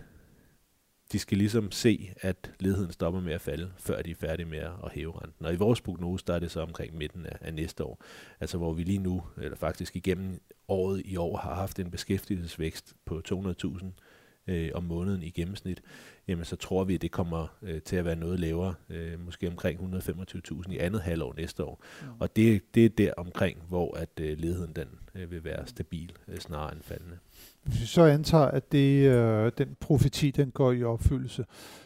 de 1.12 1.18
skal 1.18 1.38
ligesom 1.38 1.72
se, 1.72 2.12
at 2.16 2.50
ledigheden 2.60 2.92
stopper 2.92 3.20
med 3.20 3.32
at 3.32 3.40
falde, 3.40 3.72
før 3.78 4.02
de 4.02 4.10
er 4.10 4.14
færdige 4.14 4.46
med 4.46 4.58
at 4.58 4.92
hæve 4.92 5.20
renten. 5.22 5.46
Og 5.46 5.52
i 5.52 5.56
vores 5.56 5.80
prognose, 5.80 6.24
der 6.26 6.34
er 6.34 6.38
det 6.38 6.50
så 6.50 6.60
omkring 6.60 6.96
midten 6.96 7.26
af, 7.26 7.38
af 7.40 7.54
næste 7.54 7.84
år. 7.84 8.02
Altså 8.40 8.58
hvor 8.58 8.72
vi 8.72 8.82
lige 8.82 8.98
nu, 8.98 9.22
eller 9.42 9.56
faktisk 9.56 9.96
igennem 9.96 10.40
året 10.68 11.02
i 11.04 11.16
år, 11.16 11.36
har 11.36 11.54
haft 11.54 11.78
en 11.78 11.90
beskæftigelsesvækst 11.90 12.94
på 13.04 13.22
200.000 13.28 13.84
øh, 14.46 14.70
om 14.74 14.84
måneden 14.84 15.22
i 15.22 15.30
gennemsnit, 15.30 15.82
jamen 16.28 16.44
så 16.44 16.56
tror 16.56 16.84
vi, 16.84 16.94
at 16.94 17.02
det 17.02 17.10
kommer 17.10 17.46
øh, 17.62 17.82
til 17.82 17.96
at 17.96 18.04
være 18.04 18.16
noget 18.16 18.40
lavere, 18.40 18.74
øh, 18.88 19.20
måske 19.24 19.48
omkring 19.48 19.80
125.000 19.80 20.72
i 20.72 20.78
andet 20.78 21.00
halvår 21.00 21.34
næste 21.36 21.64
år. 21.64 21.84
Mm. 22.02 22.08
Og 22.20 22.36
det, 22.36 22.74
det 22.74 22.84
er 22.84 22.88
der 22.88 23.12
omkring, 23.16 23.62
hvor 23.68 23.96
at 23.96 24.20
øh, 24.20 24.38
ledigheden 24.38 24.72
den 24.76 24.88
øh, 25.14 25.30
vil 25.30 25.44
være 25.44 25.66
stabil 25.66 26.12
øh, 26.28 26.38
snarere 26.38 26.72
end 26.72 26.82
faldende. 26.82 27.18
Hvis 27.62 27.80
vi 27.80 27.86
så 27.86 28.02
antager, 28.02 28.44
at 28.44 28.72
det, 28.72 29.08
øh, 29.08 29.52
den 29.58 29.76
profeti 29.80 30.30
den 30.30 30.50
går 30.50 30.72
i 30.72 30.84
opfyldelse, 30.84 31.44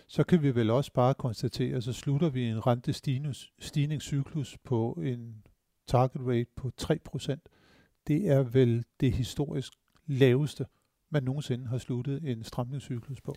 så 0.09 0.25
kan 0.25 0.43
vi 0.43 0.55
vel 0.55 0.71
også 0.71 0.93
bare 0.93 1.15
konstatere, 1.15 1.77
at 1.77 1.85
så 1.85 1.93
slutter 1.93 2.29
vi 2.29 2.45
en 2.45 2.67
rentestigningscyklus 2.67 4.59
på 4.65 4.99
en 5.03 5.35
target 5.89 6.27
rate 6.27 6.51
på 6.57 6.71
3%. 6.83 7.37
det 8.07 8.29
er 8.29 8.43
vel 8.43 8.85
det 9.01 9.13
historisk 9.13 9.73
laveste, 10.07 10.67
man 11.11 11.23
nogensinde 11.23 11.67
har 11.67 11.79
sluttet 11.79 12.21
en 12.25 12.45
stramningscyklus 12.45 13.21
på. 13.21 13.35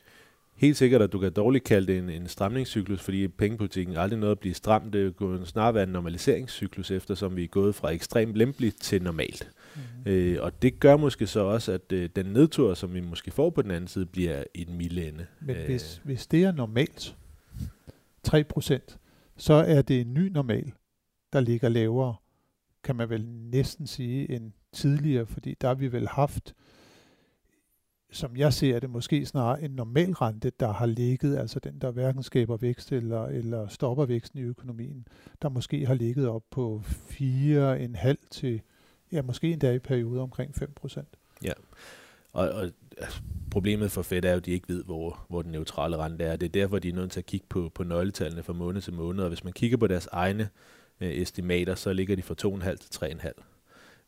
Helt 0.56 0.78
sikkert, 0.78 1.02
at 1.02 1.14
du 1.14 1.20
kan 1.20 1.34
dårligt 1.34 1.64
kalde 1.64 1.88
det 1.88 1.98
en, 1.98 2.10
en 2.10 2.28
stramningscyklus, 2.28 3.02
fordi 3.02 3.28
pengepolitikken 3.28 3.98
aldrig 3.98 4.20
noget 4.20 4.32
at 4.32 4.40
blive 4.40 4.54
stramt. 4.54 4.94
Det 4.94 5.16
kunne 5.16 5.46
snarere 5.46 5.74
være 5.74 5.84
en 5.84 5.90
normaliseringscyklus, 5.90 6.92
eftersom 6.92 7.36
vi 7.36 7.44
er 7.44 7.48
gået 7.48 7.76
fra 7.76 7.90
ekstremt 7.90 8.36
lempeligt 8.36 8.82
til 8.82 9.04
normalt. 9.04 9.52
Mm. 9.76 10.12
Øh, 10.12 10.44
og 10.44 10.62
det 10.62 10.80
gør 10.80 10.98
måske 10.98 11.28
så 11.28 11.40
også, 11.40 11.72
at 11.72 11.92
øh, 11.92 12.10
den 12.16 12.26
nedtur, 12.26 12.74
som 12.74 12.94
vi 12.94 13.02
måske 13.02 13.32
får 13.32 13.50
på 13.50 13.62
den 13.62 13.72
anden 13.72 13.88
side, 13.88 14.06
bliver 14.06 14.44
i 14.54 14.64
den 14.64 14.78
milde 14.78 15.08
ende. 15.08 15.26
Men 15.42 15.56
øh. 15.56 15.66
hvis, 15.66 16.02
hvis 16.04 16.28
det 16.28 16.44
er 16.44 16.52
normalt, 16.52 17.16
3%, 18.28 18.98
så 19.38 19.54
er 19.54 19.82
det 19.82 20.02
en 20.02 20.14
ny 20.14 20.28
normal, 20.28 20.72
der 21.34 21.40
ligger 21.40 21.70
lavere, 21.70 22.16
kan 22.84 22.96
man 22.96 23.10
vel 23.10 23.26
næsten 23.26 23.88
sige, 23.88 24.32
end 24.32 24.52
tidligere, 24.74 25.26
fordi 25.26 25.56
der 25.62 25.68
har 25.68 25.76
vi 25.76 25.92
vel 25.92 26.08
haft 26.08 26.56
som 28.12 28.38
jeg 28.38 28.54
ser 28.54 28.80
det, 28.80 28.90
måske 28.90 29.26
snarere 29.26 29.62
en 29.62 29.72
normal 29.72 30.12
rente, 30.12 30.52
der 30.60 30.74
har 30.74 30.86
ligget, 30.86 31.38
altså 31.38 31.60
den, 31.60 31.80
der 31.82 31.92
hverken 31.92 32.24
skaber 32.24 32.58
vækst 32.58 32.92
eller, 32.92 33.26
eller 33.26 33.68
stopper 33.68 34.06
væksten 34.06 34.40
i 34.40 34.44
økonomien, 34.44 35.08
der 35.42 35.50
måske 35.50 35.86
har 35.86 35.94
ligget 35.94 36.28
op 36.28 36.44
på 36.52 36.84
4,5 36.86 38.16
til, 38.32 38.62
ja, 39.12 39.22
måske 39.22 39.52
endda 39.52 39.72
i 39.72 39.80
perioder 39.80 40.22
omkring 40.22 40.56
5 40.56 40.72
procent. 40.76 41.08
Ja, 41.44 41.54
og, 42.34 42.50
og 42.50 42.72
altså, 42.98 43.22
problemet 43.52 43.92
for 43.92 44.02
Fed 44.02 44.26
er 44.26 44.32
jo, 44.32 44.38
at 44.38 44.46
de 44.46 44.52
ikke 44.52 44.70
ved, 44.70 44.84
hvor, 44.84 45.26
hvor 45.30 45.42
den 45.42 45.52
neutrale 45.52 45.98
rente 45.98 46.24
er. 46.24 46.36
Det 46.36 46.46
er 46.46 46.62
derfor, 46.62 46.80
de 46.80 46.90
er 46.90 46.94
nødt 46.94 47.12
til 47.12 47.20
at 47.20 47.26
kigge 47.26 47.46
på, 47.50 47.72
på 47.76 47.84
nøgletallene 47.84 48.44
fra 48.44 48.54
måned 48.54 48.82
til 48.82 48.94
måned, 48.94 49.24
og 49.24 49.28
hvis 49.28 49.44
man 49.44 49.54
kigger 49.54 49.78
på 49.78 49.88
deres 49.88 50.08
egne 50.12 50.50
øh, 51.02 51.12
estimater, 51.12 51.76
så 51.76 51.94
ligger 51.94 52.16
de 52.16 52.22
fra 52.22 52.36
2,5 52.42 52.76
til 52.76 53.06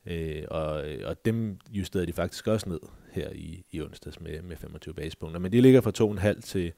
3,5. 0.05 0.11
Øh, 0.11 0.43
og, 0.47 0.83
og 1.05 1.25
dem 1.25 1.59
justerede 1.71 2.07
de 2.07 2.13
faktisk 2.13 2.47
også 2.47 2.69
ned 2.69 2.79
her 3.11 3.29
i, 3.29 3.65
i 3.71 3.81
onsdags 3.81 4.21
med, 4.21 4.41
med 4.41 4.55
25 4.55 4.93
basepunkter. 4.93 5.39
Men 5.39 5.51
de 5.51 5.61
ligger 5.61 5.81
fra 5.81 6.33
2,5 6.33 6.41
til, 6.41 6.71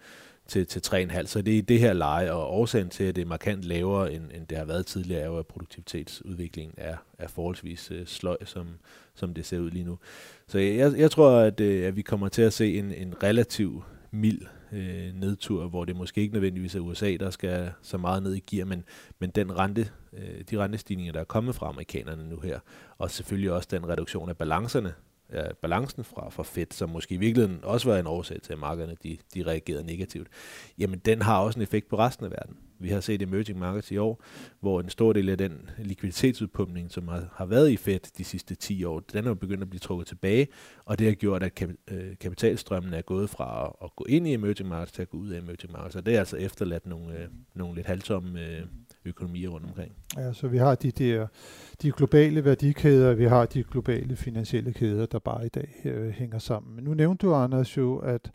til, 0.48 0.68
til 0.68 0.82
3,5, 0.86 1.26
så 1.26 1.42
det 1.42 1.58
er 1.58 1.62
det 1.62 1.80
her 1.80 1.94
leje, 1.94 2.32
og 2.32 2.54
årsagen 2.54 2.90
til, 2.90 3.04
at 3.04 3.16
det 3.16 3.22
er 3.22 3.26
markant 3.26 3.64
lavere, 3.64 4.14
end, 4.14 4.24
end 4.34 4.48
det 4.48 4.58
har 4.58 4.66
været 4.66 4.86
tidligere, 4.86 5.22
er 5.22 5.26
jo, 5.26 5.38
at 5.38 5.48
produktivitetsudviklingen 5.48 6.76
er, 6.78 6.98
er 7.18 7.28
forholdsvis 7.28 7.92
øh, 7.92 8.06
sløj, 8.06 8.38
som, 8.46 8.68
som 9.16 9.34
det 9.34 9.46
ser 9.46 9.60
ud 9.60 9.70
lige 9.70 9.86
nu. 9.86 10.00
Så 10.48 10.60
jeg, 10.60 10.94
jeg 10.98 11.12
tror, 11.12 11.40
at, 11.40 11.60
øh, 11.60 11.88
at 11.88 11.96
vi 11.96 12.02
kommer 12.02 12.30
til 12.30 12.42
at 12.42 12.54
se 12.54 12.78
en, 12.80 12.94
en 12.94 13.24
relativ 13.24 13.84
mild 14.12 14.42
øh, 14.72 15.14
nedtur, 15.14 15.68
hvor 15.68 15.86
det 15.86 15.96
måske 15.96 16.22
ikke 16.22 16.34
nødvendigvis 16.34 16.76
er 16.76 16.80
USA, 16.80 17.18
der 17.20 17.30
skal 17.30 17.72
så 17.82 17.98
meget 17.98 18.24
ned 18.24 18.36
i 18.36 18.40
gear, 18.40 18.66
men, 18.66 18.84
men 19.20 19.30
den 19.30 19.58
rente, 19.58 19.90
øh, 20.14 20.42
de 20.52 20.58
rentestigninger, 20.58 21.14
der 21.14 21.20
er 21.20 21.24
kommet 21.24 21.56
fra 21.56 21.70
amerikanerne 21.70 22.30
nu 22.30 22.40
her, 22.40 22.60
og 22.98 23.12
selvfølgelig 23.12 23.52
også 23.52 23.68
den 23.72 23.90
reduktion 23.90 24.30
af 24.30 24.38
balancerne, 24.38 24.94
øh, 25.34 25.54
balancen 25.62 26.04
fra, 26.04 26.30
fra 26.30 26.44
fedt, 26.44 26.74
som 26.74 26.90
måske 26.90 27.16
i 27.16 27.18
virkeligheden 27.18 27.64
også 27.64 27.90
var 27.90 27.98
en 27.98 28.08
årsag 28.08 28.42
til, 28.42 28.54
at 28.54 28.60
markederne 28.60 28.96
de, 29.04 29.18
de 29.34 29.44
reagerede 29.44 29.84
negativt, 29.84 30.28
jamen 30.78 31.00
den 31.00 31.22
har 31.22 31.40
også 31.40 31.60
en 31.60 31.64
effekt 31.64 31.88
på 31.90 31.98
resten 31.98 32.26
af 32.26 32.32
verden. 32.32 32.58
Vi 32.80 32.90
har 32.90 33.00
set 33.00 33.22
emerging 33.22 33.60
markets 33.60 33.92
i 33.92 33.98
år, 33.98 34.24
hvor 34.60 34.80
en 34.80 34.90
stor 34.90 35.14
del 35.14 35.30
af 35.30 35.38
den 35.38 35.70
likviditetsudpumpning, 35.78 36.92
som 36.92 37.08
har, 37.08 37.24
har 37.36 37.46
været 37.46 37.70
i 37.70 37.78
Fed 37.78 38.00
de 38.18 38.24
sidste 38.24 38.56
10 38.56 38.84
år, 38.84 39.00
den 39.00 39.26
er 39.26 39.30
jo 39.30 39.36
begyndt 39.36 39.62
at 39.62 39.70
blive 39.70 39.80
trukket 39.80 40.08
tilbage, 40.08 40.48
og 40.86 41.00
det 41.00 41.08
har 41.08 41.14
gjort, 41.14 41.44
at 41.44 41.64
øh, 41.92 42.18
kapitalstrømmen 42.20 42.94
er 42.94 43.02
gået 43.02 43.30
fra 43.30 43.66
at, 43.66 43.86
at 43.86 43.96
gå 43.96 44.06
ind 44.10 44.28
i 44.28 44.34
emerging 44.34 44.70
markets 44.70 44.92
til 44.92 45.02
at 45.02 45.10
gå 45.10 45.18
ud 45.18 45.30
af 45.30 45.38
emerging 45.38 45.72
markets, 45.72 45.96
og 45.96 46.06
det 46.06 46.16
er 46.16 46.20
altså 46.20 46.38
efterladt 46.38 46.86
nogle, 46.86 47.20
øh, 47.20 47.28
nogle 47.54 47.76
lidt 47.76 47.88
halvtomme 47.88 48.48
øh, 48.48 48.62
økonomier 49.06 49.50
rundt 49.50 49.66
omkring. 49.66 49.92
Ja, 50.18 50.34
så 50.34 50.48
vi 50.48 50.58
har 50.58 50.76
de 50.76 50.92
der 50.92 51.28
de 51.82 51.92
globale 51.92 52.46
værdikæder, 52.46 53.14
vi 53.14 53.26
har 53.26 53.46
de 53.46 53.64
globale 53.64 54.16
finansielle 54.16 54.74
kæder, 54.74 55.06
der 55.06 55.20
bare 55.20 55.46
i 55.46 55.50
dag 55.50 55.82
øh, 55.86 56.10
hænger 56.10 56.40
sammen. 56.40 56.76
Men 56.76 56.84
nu 56.84 56.94
nævnte 56.94 57.28
du, 57.28 57.34
Anders, 57.34 57.78
jo, 57.78 57.98
at 57.98 58.32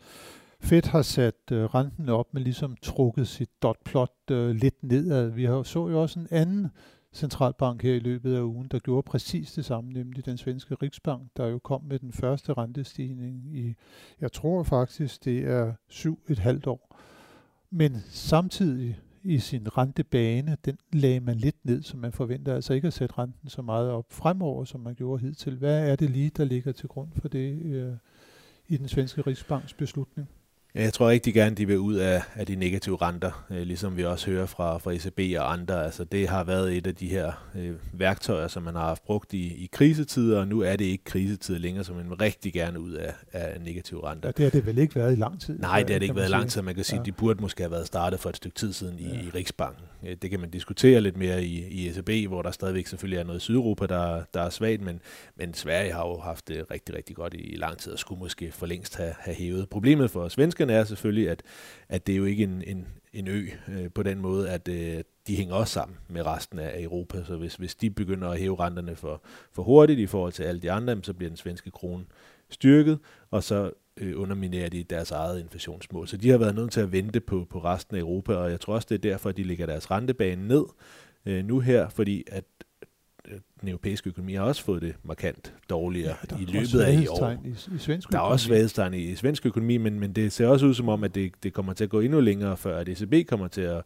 Fed 0.61 0.85
har 0.85 1.01
sat 1.01 1.51
øh, 1.51 1.63
renten 1.63 2.09
op, 2.09 2.33
men 2.33 2.43
ligesom 2.43 2.75
trukket 2.81 3.27
sit 3.27 3.49
dot-plot 3.63 4.13
øh, 4.31 4.49
lidt 4.49 4.83
nedad. 4.83 5.29
Vi 5.29 5.45
har 5.45 5.63
så 5.63 5.87
jo 5.87 6.01
også 6.01 6.19
en 6.19 6.27
anden 6.31 6.67
centralbank 7.13 7.83
her 7.83 7.93
i 7.93 7.99
løbet 7.99 8.35
af 8.35 8.41
ugen, 8.41 8.67
der 8.67 8.79
gjorde 8.79 9.05
præcis 9.05 9.53
det 9.53 9.65
samme, 9.65 9.91
nemlig 9.91 10.25
den 10.25 10.37
svenske 10.37 10.75
Riksbank, 10.75 11.23
der 11.37 11.47
jo 11.47 11.59
kom 11.59 11.83
med 11.83 11.99
den 11.99 12.13
første 12.13 12.53
rentestigning 12.53 13.57
i, 13.57 13.75
jeg 14.21 14.31
tror 14.31 14.63
faktisk, 14.63 15.25
det 15.25 15.39
er 15.39 15.73
syv 15.87 16.19
et 16.29 16.39
halvt 16.39 16.67
år. 16.67 16.97
Men 17.69 18.03
samtidig 18.09 18.99
i 19.23 19.39
sin 19.39 19.77
rentebane, 19.77 20.57
den 20.65 20.77
lagde 20.93 21.19
man 21.19 21.37
lidt 21.37 21.65
ned, 21.65 21.83
så 21.83 21.97
man 21.97 22.11
forventer 22.11 22.55
altså 22.55 22.73
ikke 22.73 22.87
at 22.87 22.93
sætte 22.93 23.17
renten 23.17 23.49
så 23.49 23.61
meget 23.61 23.91
op 23.91 24.05
fremover, 24.09 24.65
som 24.65 24.81
man 24.81 24.95
gjorde 24.95 25.21
hidtil. 25.21 25.55
Hvad 25.55 25.89
er 25.91 25.95
det 25.95 26.09
lige, 26.09 26.29
der 26.29 26.43
ligger 26.43 26.71
til 26.71 26.89
grund 26.89 27.09
for 27.15 27.27
det 27.27 27.61
øh, 27.65 27.93
i 28.67 28.77
den 28.77 28.87
svenske 28.87 29.21
Rigsbanks 29.21 29.73
beslutning? 29.73 30.29
Jeg 30.75 30.93
tror 30.93 31.09
rigtig 31.09 31.33
gerne, 31.33 31.55
de 31.55 31.67
vil 31.67 31.77
ud 31.77 31.95
af, 31.95 32.21
af 32.35 32.45
de 32.45 32.55
negative 32.55 32.97
renter, 33.01 33.45
øh, 33.51 33.61
ligesom 33.61 33.97
vi 33.97 34.05
også 34.05 34.31
hører 34.31 34.45
fra, 34.45 34.77
fra 34.77 34.91
ECB 34.91 35.39
og 35.39 35.53
andre. 35.53 35.85
Altså, 35.85 36.03
det 36.03 36.27
har 36.27 36.43
været 36.43 36.77
et 36.77 36.87
af 36.87 36.95
de 36.95 37.07
her 37.07 37.31
øh, 37.55 37.75
værktøjer, 37.93 38.47
som 38.47 38.63
man 38.63 38.75
har 38.75 38.85
haft 38.85 39.03
brugt 39.03 39.33
i, 39.33 39.63
i 39.63 39.69
krisetider, 39.71 40.39
og 40.39 40.47
nu 40.47 40.61
er 40.61 40.75
det 40.75 40.85
ikke 40.85 41.03
krisetider 41.03 41.59
længere, 41.59 41.83
så 41.83 41.93
man 41.93 42.09
vil 42.09 42.17
rigtig 42.17 42.53
gerne 42.53 42.79
ud 42.79 42.91
af, 42.91 43.13
af 43.31 43.61
negative 43.61 44.09
renter. 44.09 44.29
Ja, 44.29 44.31
det 44.31 44.43
har 44.43 44.49
det 44.49 44.65
vel 44.65 44.77
ikke 44.77 44.95
været 44.95 45.13
i 45.13 45.15
lang 45.15 45.41
tid? 45.41 45.59
Nej, 45.59 45.83
det 45.83 45.89
har 45.89 45.99
det 45.99 46.05
ikke 46.05 46.15
været 46.15 46.27
i 46.27 46.31
lang 46.31 46.49
tid. 46.49 46.61
Man 46.61 46.75
kan 46.75 46.83
sige, 46.83 46.99
ja. 46.99 47.03
de 47.03 47.11
burde 47.11 47.41
måske 47.41 47.63
have 47.63 47.71
været 47.71 47.87
startet 47.87 48.19
for 48.19 48.29
et 48.29 48.37
stykke 48.37 48.55
tid 48.55 48.73
siden 48.73 48.99
i, 48.99 49.07
ja. 49.07 49.21
i 49.21 49.29
Riksbanken. 49.35 49.83
Øh, 50.07 50.15
det 50.21 50.29
kan 50.29 50.39
man 50.39 50.49
diskutere 50.49 51.01
lidt 51.01 51.17
mere 51.17 51.43
i, 51.43 51.67
i 51.67 51.87
ECB, 51.89 52.29
hvor 52.29 52.41
der 52.41 52.51
stadigvæk 52.51 52.87
selvfølgelig 52.87 53.19
er 53.19 53.23
noget 53.23 53.39
i 53.39 53.41
Sydeuropa, 53.41 53.85
der, 53.85 54.23
der 54.33 54.41
er 54.41 54.49
svagt, 54.49 54.81
men, 54.81 55.01
men 55.35 55.53
Sverige 55.53 55.91
har 55.91 56.07
jo 56.07 56.19
haft 56.19 56.47
det 56.47 56.65
rigtig, 56.71 56.95
rigtig 56.95 57.15
godt 57.15 57.33
i, 57.33 57.37
i 57.37 57.55
lang 57.55 57.77
tid, 57.77 57.93
og 57.93 57.99
skulle 57.99 58.19
måske 58.19 58.51
for 58.51 58.65
længst 58.65 58.95
have, 58.95 59.13
have 59.19 59.35
hævet. 59.35 59.69
Problemet 59.69 60.11
for 60.11 60.27
danskerne 60.59 60.79
er 60.79 60.83
selvfølgelig, 60.83 61.29
at, 61.29 61.43
at 61.89 62.07
det 62.07 62.13
er 62.13 62.17
jo 62.17 62.25
ikke 62.25 62.43
en, 62.43 62.63
en, 62.67 62.87
en 63.13 63.27
ø 63.27 63.47
øh, 63.67 63.91
på 63.95 64.03
den 64.03 64.19
måde, 64.19 64.49
at 64.49 64.67
øh, 64.67 65.03
de 65.27 65.35
hænger 65.35 65.55
også 65.55 65.73
sammen 65.73 65.97
med 66.07 66.25
resten 66.25 66.59
af 66.59 66.81
Europa. 66.81 67.23
Så 67.23 67.37
hvis, 67.37 67.55
hvis 67.55 67.75
de 67.75 67.89
begynder 67.89 68.29
at 68.29 68.39
hæve 68.39 68.59
renterne 68.59 68.95
for, 68.95 69.21
for 69.51 69.63
hurtigt 69.63 69.99
i 69.99 70.05
forhold 70.05 70.33
til 70.33 70.43
alle 70.43 70.61
de 70.61 70.71
andre, 70.71 70.99
så 71.03 71.13
bliver 71.13 71.29
den 71.29 71.37
svenske 71.37 71.71
krone 71.71 72.05
styrket, 72.49 72.99
og 73.31 73.43
så 73.43 73.71
øh, 73.97 74.21
underminerer 74.21 74.69
de 74.69 74.83
deres 74.83 75.11
eget 75.11 75.39
inflationsmål. 75.39 76.07
Så 76.07 76.17
de 76.17 76.29
har 76.29 76.37
været 76.37 76.55
nødt 76.55 76.71
til 76.71 76.81
at 76.81 76.91
vente 76.91 77.19
på, 77.19 77.47
på 77.49 77.59
resten 77.59 77.95
af 77.95 77.99
Europa, 77.99 78.33
og 78.33 78.51
jeg 78.51 78.59
tror 78.59 78.75
også, 78.75 78.87
det 78.89 78.95
er 78.95 79.09
derfor, 79.11 79.29
at 79.29 79.37
de 79.37 79.43
lægger 79.43 79.65
deres 79.65 79.91
rentebane 79.91 80.47
ned 80.47 80.65
øh, 81.25 81.45
nu 81.45 81.59
her, 81.59 81.89
fordi 81.89 82.23
at 82.27 82.43
den 83.61 83.69
europæiske 83.69 84.09
økonomi 84.09 84.33
har 84.33 84.43
også 84.43 84.63
fået 84.63 84.81
det 84.81 84.95
markant 85.03 85.53
dårligere 85.69 86.15
ja, 86.31 86.37
i 86.37 86.45
løbet 86.45 86.79
af 86.79 86.93
i 86.93 87.07
år. 87.07 87.29
I, 87.29 87.49
i 87.75 87.77
svensk 87.77 88.11
der 88.11 88.17
er 88.17 88.21
også 88.21 88.45
svaghedstegn 88.45 88.93
i, 88.93 88.97
i 88.97 89.15
svensk 89.15 89.45
økonomi, 89.45 89.77
men, 89.77 89.99
men 89.99 90.13
det 90.13 90.31
ser 90.31 90.47
også 90.47 90.65
ud 90.65 90.73
som 90.73 90.89
om, 90.89 91.03
at 91.03 91.15
det, 91.15 91.31
det 91.43 91.53
kommer 91.53 91.73
til 91.73 91.83
at 91.83 91.89
gå 91.89 91.99
endnu 91.99 92.19
længere, 92.19 92.57
før 92.57 92.77
at 92.77 92.89
ECB 92.89 93.29
kommer 93.29 93.47
til 93.47 93.61
at, 93.61 93.83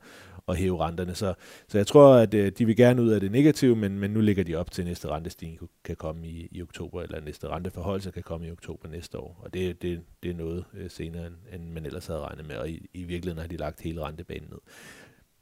at 0.48 0.58
hæve 0.58 0.80
renterne. 0.80 1.16
Så, 1.16 1.34
så 1.68 1.78
jeg 1.78 1.88
tror, 1.88 2.16
at 2.16 2.34
øh, 2.34 2.52
de 2.58 2.66
vil 2.66 2.76
gerne 2.76 3.02
ud 3.02 3.10
af 3.10 3.20
det 3.20 3.32
negative, 3.32 3.76
men, 3.76 4.00
men 4.00 4.12
nu 4.12 4.22
ligger 4.22 4.44
de 4.44 4.56
op 4.56 4.72
til, 4.72 4.82
at 4.82 4.88
næste 4.88 5.08
rentestigning 5.08 5.60
kan 5.84 5.96
komme 5.96 6.28
i, 6.28 6.48
i 6.52 6.62
oktober, 6.62 7.02
eller 7.02 7.22
næste 7.22 7.48
renteforholdelse 7.48 8.12
kan 8.12 8.24
komme 8.24 8.48
i 8.48 8.52
oktober 8.52 8.90
næste 8.90 9.18
år. 9.18 9.42
Og 9.44 9.54
det, 9.54 9.82
det, 9.82 10.02
det 10.24 10.32
er 10.32 10.36
noget 10.36 10.66
øh, 10.74 10.90
senere, 10.90 11.28
end, 11.28 11.36
end 11.54 11.72
man 11.72 11.86
ellers 11.86 12.08
havde 12.08 12.20
regnet 12.20 12.48
med, 12.48 12.56
og 12.56 12.70
i, 12.70 12.90
i 12.94 13.04
virkeligheden 13.04 13.42
har 13.42 13.48
de 13.48 13.58
lagt 13.58 13.82
hele 13.82 14.02
rentebanen 14.02 14.48
ned. 14.50 14.60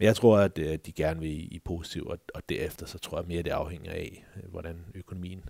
Men 0.01 0.05
jeg 0.05 0.15
tror, 0.15 0.37
at 0.37 0.59
øh, 0.59 0.77
de 0.85 0.91
gerne 0.91 1.19
vil 1.19 1.55
i, 1.55 1.59
positiv, 1.65 2.05
og, 2.05 2.17
og 2.35 2.41
derefter 2.49 2.85
så 2.85 2.99
tror 2.99 3.17
jeg 3.17 3.27
mere, 3.27 3.41
det 3.41 3.49
afhænger 3.49 3.91
af, 3.91 4.25
hvordan 4.49 4.75
økonomien 4.95 5.43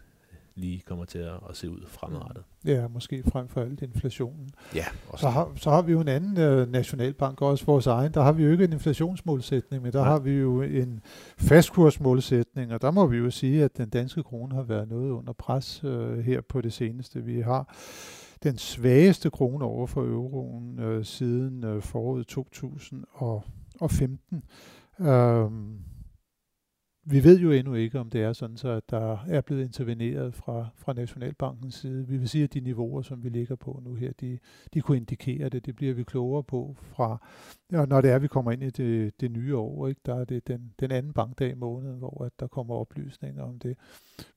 lige 0.55 0.79
kommer 0.79 1.05
til 1.05 1.19
at, 1.19 1.33
at 1.49 1.57
se 1.57 1.69
ud 1.69 1.85
fremadrettet. 1.87 2.43
Ja, 2.65 2.87
måske 2.87 3.23
frem 3.31 3.47
for 3.47 3.61
alt 3.61 3.81
inflationen. 3.81 4.49
Ja, 4.75 4.85
også. 5.09 5.21
Så, 5.21 5.29
har, 5.29 5.51
så 5.55 5.69
har 5.69 5.81
vi 5.81 5.91
jo 5.91 6.01
en 6.01 6.07
anden 6.07 6.37
øh, 6.37 6.71
nationalbank, 6.71 7.41
også 7.41 7.65
vores 7.65 7.87
egen. 7.87 8.13
Der 8.13 8.21
har 8.21 8.31
vi 8.31 8.43
jo 8.43 8.51
ikke 8.51 8.63
en 8.63 8.73
inflationsmålsætning, 8.73 9.83
men 9.83 9.93
der 9.93 9.99
Nej. 9.99 10.09
har 10.09 10.19
vi 10.19 10.31
jo 10.31 10.61
en 10.61 11.01
fastkursmålsætning, 11.37 12.73
og 12.73 12.81
der 12.81 12.91
må 12.91 13.05
vi 13.05 13.17
jo 13.17 13.29
sige, 13.29 13.63
at 13.63 13.77
den 13.77 13.89
danske 13.89 14.23
krone 14.23 14.55
har 14.55 14.63
været 14.63 14.89
noget 14.89 15.11
under 15.11 15.33
pres 15.33 15.81
øh, 15.83 16.19
her 16.19 16.41
på 16.41 16.61
det 16.61 16.73
seneste. 16.73 17.23
Vi 17.23 17.41
har 17.41 17.75
den 18.43 18.57
svageste 18.57 19.29
krone 19.29 19.65
over 19.65 19.87
for 19.87 20.01
euroen 20.01 20.79
øh, 20.79 21.05
siden 21.05 21.63
øh, 21.63 21.81
foråret 21.81 22.27
2015. 23.89 24.43
Øhm, 24.99 25.79
vi 27.05 27.23
ved 27.23 27.39
jo 27.39 27.51
endnu 27.51 27.73
ikke, 27.73 27.99
om 27.99 28.09
det 28.09 28.21
er 28.21 28.33
sådan, 28.33 28.57
så 28.57 28.69
at 28.69 28.89
der 28.89 29.17
er 29.27 29.41
blevet 29.41 29.63
interveneret 29.63 30.33
fra, 30.33 30.67
fra 30.75 30.93
Nationalbankens 30.93 31.75
side. 31.75 32.07
Vi 32.07 32.17
vil 32.17 32.29
sige, 32.29 32.43
at 32.43 32.53
de 32.53 32.59
niveauer, 32.59 33.01
som 33.01 33.23
vi 33.23 33.29
ligger 33.29 33.55
på 33.55 33.81
nu 33.83 33.95
her, 33.95 34.11
de, 34.21 34.39
de 34.73 34.81
kunne 34.81 34.97
indikere 34.97 35.49
det. 35.49 35.65
Det 35.65 35.75
bliver 35.75 35.93
vi 35.93 36.03
klogere 36.03 36.43
på 36.43 36.75
fra, 36.81 37.27
ja, 37.71 37.85
når 37.85 38.01
det 38.01 38.11
er, 38.11 38.15
at 38.15 38.21
vi 38.21 38.27
kommer 38.27 38.51
ind 38.51 38.63
i 38.63 38.69
det, 38.69 39.21
det 39.21 39.31
nye 39.31 39.57
år. 39.57 39.87
Ikke? 39.87 40.01
Der 40.05 40.15
er 40.15 40.25
det 40.25 40.47
den, 40.47 40.73
den 40.79 40.91
anden 40.91 41.13
bankdag 41.13 41.51
i 41.51 41.55
måneden, 41.55 41.97
hvor 41.97 42.23
at 42.25 42.31
der 42.39 42.47
kommer 42.47 42.75
oplysninger 42.75 43.43
om 43.43 43.59
det. 43.59 43.77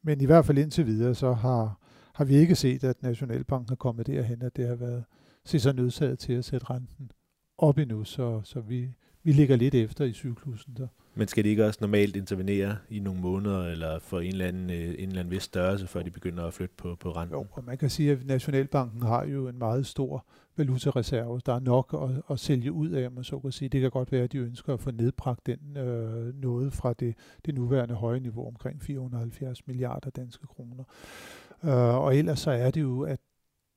Men 0.03 0.21
i 0.21 0.27
hvert 0.27 0.45
fald 0.45 0.59
indtil 0.59 0.87
videre, 0.87 1.15
så 1.15 1.33
har, 1.33 1.81
har 2.15 2.25
vi 2.25 2.35
ikke 2.35 2.55
set, 2.55 2.85
at 2.85 3.03
Nationalbanken 3.03 3.73
er 3.73 3.77
kommet 3.77 4.07
derhen, 4.07 4.43
at 4.43 4.57
det 4.57 4.69
har 4.69 4.75
været 4.75 5.05
se 5.45 5.61
sig 5.61 5.75
nødsaget 5.75 6.19
til 6.19 6.33
at 6.33 6.45
sætte 6.45 6.71
renten 6.71 7.11
op 7.59 7.79
endnu, 7.79 8.05
så, 8.05 8.41
så 8.45 8.61
vi 8.61 8.95
vi 9.25 9.33
ligger 9.33 9.57
lidt 9.57 9.75
efter 9.75 10.05
i 10.05 10.13
cyklusen 10.13 10.75
der. 10.77 10.87
Men 11.15 11.29
skal 11.29 11.45
de 11.45 11.49
ikke 11.49 11.67
også 11.67 11.79
normalt 11.81 12.17
intervenere 12.17 12.77
i 12.91 12.99
nogle 12.99 13.21
måneder, 13.21 13.67
eller 13.67 13.99
for 13.99 14.21
en 14.21 14.33
eller 14.33 14.47
anden, 14.47 14.71
øh, 14.71 14.77
en 14.77 15.09
eller 15.09 15.21
anden 15.21 15.31
vis 15.31 15.43
størrelse, 15.43 15.87
før 15.87 16.03
de 16.03 16.11
begynder 16.11 16.45
at 16.45 16.55
flytte 16.55 16.75
på, 16.77 16.97
på 17.01 17.11
renten? 17.11 17.37
Jo, 17.37 17.47
og 17.53 17.65
man 17.65 17.79
kan 17.79 17.91
sige, 17.91 18.13
at 18.13 18.27
Nationalbanken 18.27 19.03
har 19.03 19.25
jo 19.25 19.49
en 19.49 19.59
meget 19.59 19.87
stor 19.87 20.27
valutareserve. 20.57 21.41
Der 21.47 21.55
er 21.55 21.61
nok 21.61 21.97
at, 22.03 22.23
at 22.31 22.41
sælge 22.41 22.73
ud 22.73 22.91
af, 22.91 23.11
man 23.11 23.25
så 23.25 23.39
kan 23.39 23.53
sige. 23.53 23.69
Det 23.69 23.81
kan 23.81 23.91
godt 23.91 24.13
være, 24.13 24.23
at 24.23 24.33
de 24.33 24.39
ønsker 24.39 24.75
at 24.75 24.81
få 24.81 24.91
nedbragt 24.91 25.47
den 25.47 25.77
øh, 25.77 26.43
noget 26.43 26.73
fra 26.73 26.93
det, 26.93 27.15
det 27.47 27.55
nuværende 27.55 27.95
høje 27.95 28.21
niveau 28.21 28.47
omkring 28.47 28.83
470 28.83 29.67
milliarder 29.67 30.11
danske 30.11 30.47
kroner. 30.47 30.85
Øh, 31.65 32.05
og 32.05 32.17
ellers 32.17 32.41
så 32.41 32.51
er 32.51 32.71
det 32.71 32.81
jo, 32.81 33.03
at 33.03 33.21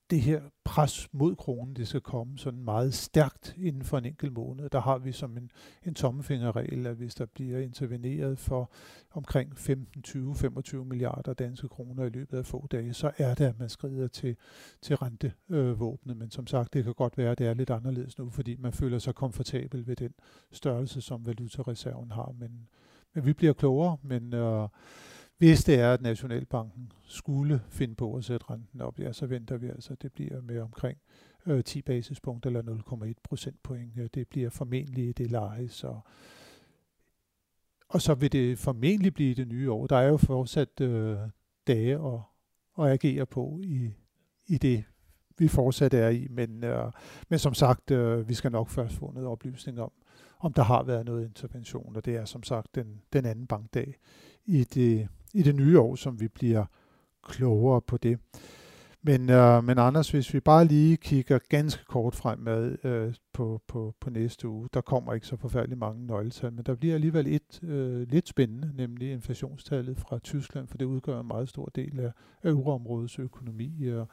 det 0.10 0.22
her 0.22 0.42
pres 0.64 1.10
mod 1.12 1.36
kronen, 1.36 1.76
det 1.76 1.88
skal 1.88 2.02
komme 2.02 2.38
sådan 2.38 2.64
meget 2.64 2.94
stærkt 2.94 3.56
inden 3.58 3.84
for 3.84 3.98
en 3.98 4.06
enkelt 4.06 4.34
måned. 4.34 4.70
Der 4.70 4.82
har 4.82 4.98
vi 4.98 5.12
som 5.12 5.38
en, 5.38 5.52
en 5.84 5.96
tommefingerregel, 5.96 6.88
at 6.88 6.96
hvis 6.96 7.16
der 7.16 7.26
bliver 7.26 7.60
interveneret 7.60 8.40
for 8.40 8.72
omkring 9.12 9.58
15, 9.58 10.02
20, 10.02 10.36
25 10.36 10.86
milliarder 10.86 11.34
danske 11.34 11.68
kroner 11.68 12.06
i 12.06 12.10
løbet 12.10 12.38
af 12.38 12.46
få 12.46 12.68
dage, 12.72 12.94
så 12.94 13.12
er 13.18 13.36
det, 13.36 13.46
at 13.46 13.60
man 13.60 13.70
skrider 13.70 14.08
til, 14.08 14.38
til 14.82 14.96
rentevåbnet. 14.96 16.14
Øh, 16.14 16.20
Men 16.20 16.32
som 16.32 16.48
sagt, 16.48 16.74
det 16.74 16.84
kan 16.84 16.94
godt 16.94 17.18
være, 17.18 17.32
at 17.32 17.38
det 17.38 17.48
er 17.48 17.54
lidt 17.54 17.70
anderledes 17.70 18.18
nu, 18.18 18.30
fordi 18.30 18.56
man 18.56 18.74
føler 18.74 19.00
sig 19.00 19.16
komfortabel 19.16 19.88
ved 19.88 19.96
den 19.96 20.14
størrelse, 20.52 21.02
som 21.02 21.26
valutareserven 21.26 22.12
har. 22.12 22.34
Men, 22.40 22.68
men 23.14 23.26
vi 23.26 23.34
bliver 23.34 23.54
klogere, 23.54 23.98
men 24.02 24.34
øh, 24.34 24.70
hvis 25.38 25.64
det 25.64 25.80
er, 25.80 25.94
at 25.94 26.02
Nationalbanken 26.02 26.92
skulle 27.08 27.62
finde 27.70 27.96
på 27.96 28.16
at 28.16 28.24
sætte 28.24 28.46
renten 28.50 28.82
op, 28.82 29.00
ja, 29.00 29.14
så 29.14 29.26
venter 29.26 29.58
vi 29.58 29.68
altså, 29.68 29.94
at 29.94 30.02
det 30.02 30.14
bliver 30.14 30.42
med 30.42 30.60
omkring 30.60 30.98
øh, 31.46 31.64
10 31.64 31.82
basispunkter 31.82 32.50
eller 32.50 32.62
0,1 33.08 33.14
procentpoint. 33.24 34.16
Det 34.16 34.28
bliver 34.28 34.50
formentlig 34.50 35.18
det 35.18 35.32
leje, 35.32 35.68
så 35.68 36.00
og 37.90 38.02
så 38.02 38.14
vil 38.14 38.32
det 38.32 38.60
formentlig 38.60 39.14
blive 39.14 39.36
det 39.36 39.48
nye 39.48 39.72
år. 39.72 39.88
Der 39.88 39.96
er 39.96 40.08
jo 40.08 40.18
fortsat 40.18 40.82
øh, 40.82 41.18
dage 41.68 41.94
at, 41.94 42.20
at 42.80 42.92
agere 42.92 43.26
på 43.26 43.60
i, 43.64 43.94
i 44.48 44.58
det, 44.58 44.84
vi 45.38 45.48
fortsat 45.48 45.94
er 45.94 46.10
i. 46.10 46.28
Men, 46.30 46.64
øh, 46.64 46.92
men 47.30 47.40
som 47.40 47.54
sagt, 47.54 47.92
øh, 47.92 48.30
vi 48.30 48.34
skal 48.34 48.52
nok 48.52 48.70
først 48.70 48.96
få 48.96 49.12
noget 49.12 49.30
oplysning 49.30 49.82
om, 49.82 49.92
om 50.40 50.54
der 50.54 50.64
har 50.64 50.84
været 50.84 51.06
noget 51.06 51.26
intervention, 51.26 51.96
og 51.96 52.06
det 52.06 52.16
er 52.16 52.26
som 52.26 52.44
sagt 52.44 52.76
den, 52.76 53.02
den 53.14 53.26
anden 53.26 53.48
bankdag 53.48 53.96
i 54.46 54.64
det, 54.64 55.08
i 55.34 55.44
det 55.44 55.56
nye 55.56 55.80
år, 55.80 55.96
som 55.96 56.20
vi 56.20 56.28
bliver 56.28 56.66
klogere 57.24 57.82
på 57.82 57.98
det. 57.98 58.20
Men, 59.02 59.30
øh, 59.30 59.64
men 59.64 59.78
Anders, 59.78 60.12
hvis 60.12 60.34
vi 60.34 60.40
bare 60.40 60.66
lige 60.66 60.98
kigger 60.98 61.40
ganske 61.50 61.86
kort 61.86 62.16
fremad 62.16 62.86
øh, 62.86 63.14
på, 63.34 63.62
på, 63.68 63.96
på 64.00 64.10
næste 64.10 64.48
uge, 64.48 64.70
der 64.74 64.82
kommer 64.82 65.14
ikke 65.14 65.28
så 65.28 65.38
forfærdeligt 65.38 65.80
mange 65.80 66.06
nøgletal, 66.06 66.54
men 66.54 66.66
der 66.66 66.76
bliver 66.76 66.96
alligevel 66.96 67.28
et 67.28 67.64
øh, 67.64 68.08
lidt 68.10 68.28
spændende, 68.28 68.72
nemlig 68.76 69.12
inflationstallet 69.12 69.98
fra 69.98 70.20
Tyskland, 70.20 70.68
for 70.68 70.78
det 70.78 70.86
udgør 70.86 71.20
en 71.20 71.28
meget 71.28 71.50
stor 71.50 71.66
del 71.76 72.00
af, 72.00 72.12
af 72.44 72.50
euroområdets 72.50 73.20
økonomi, 73.20 73.88
og 73.88 74.08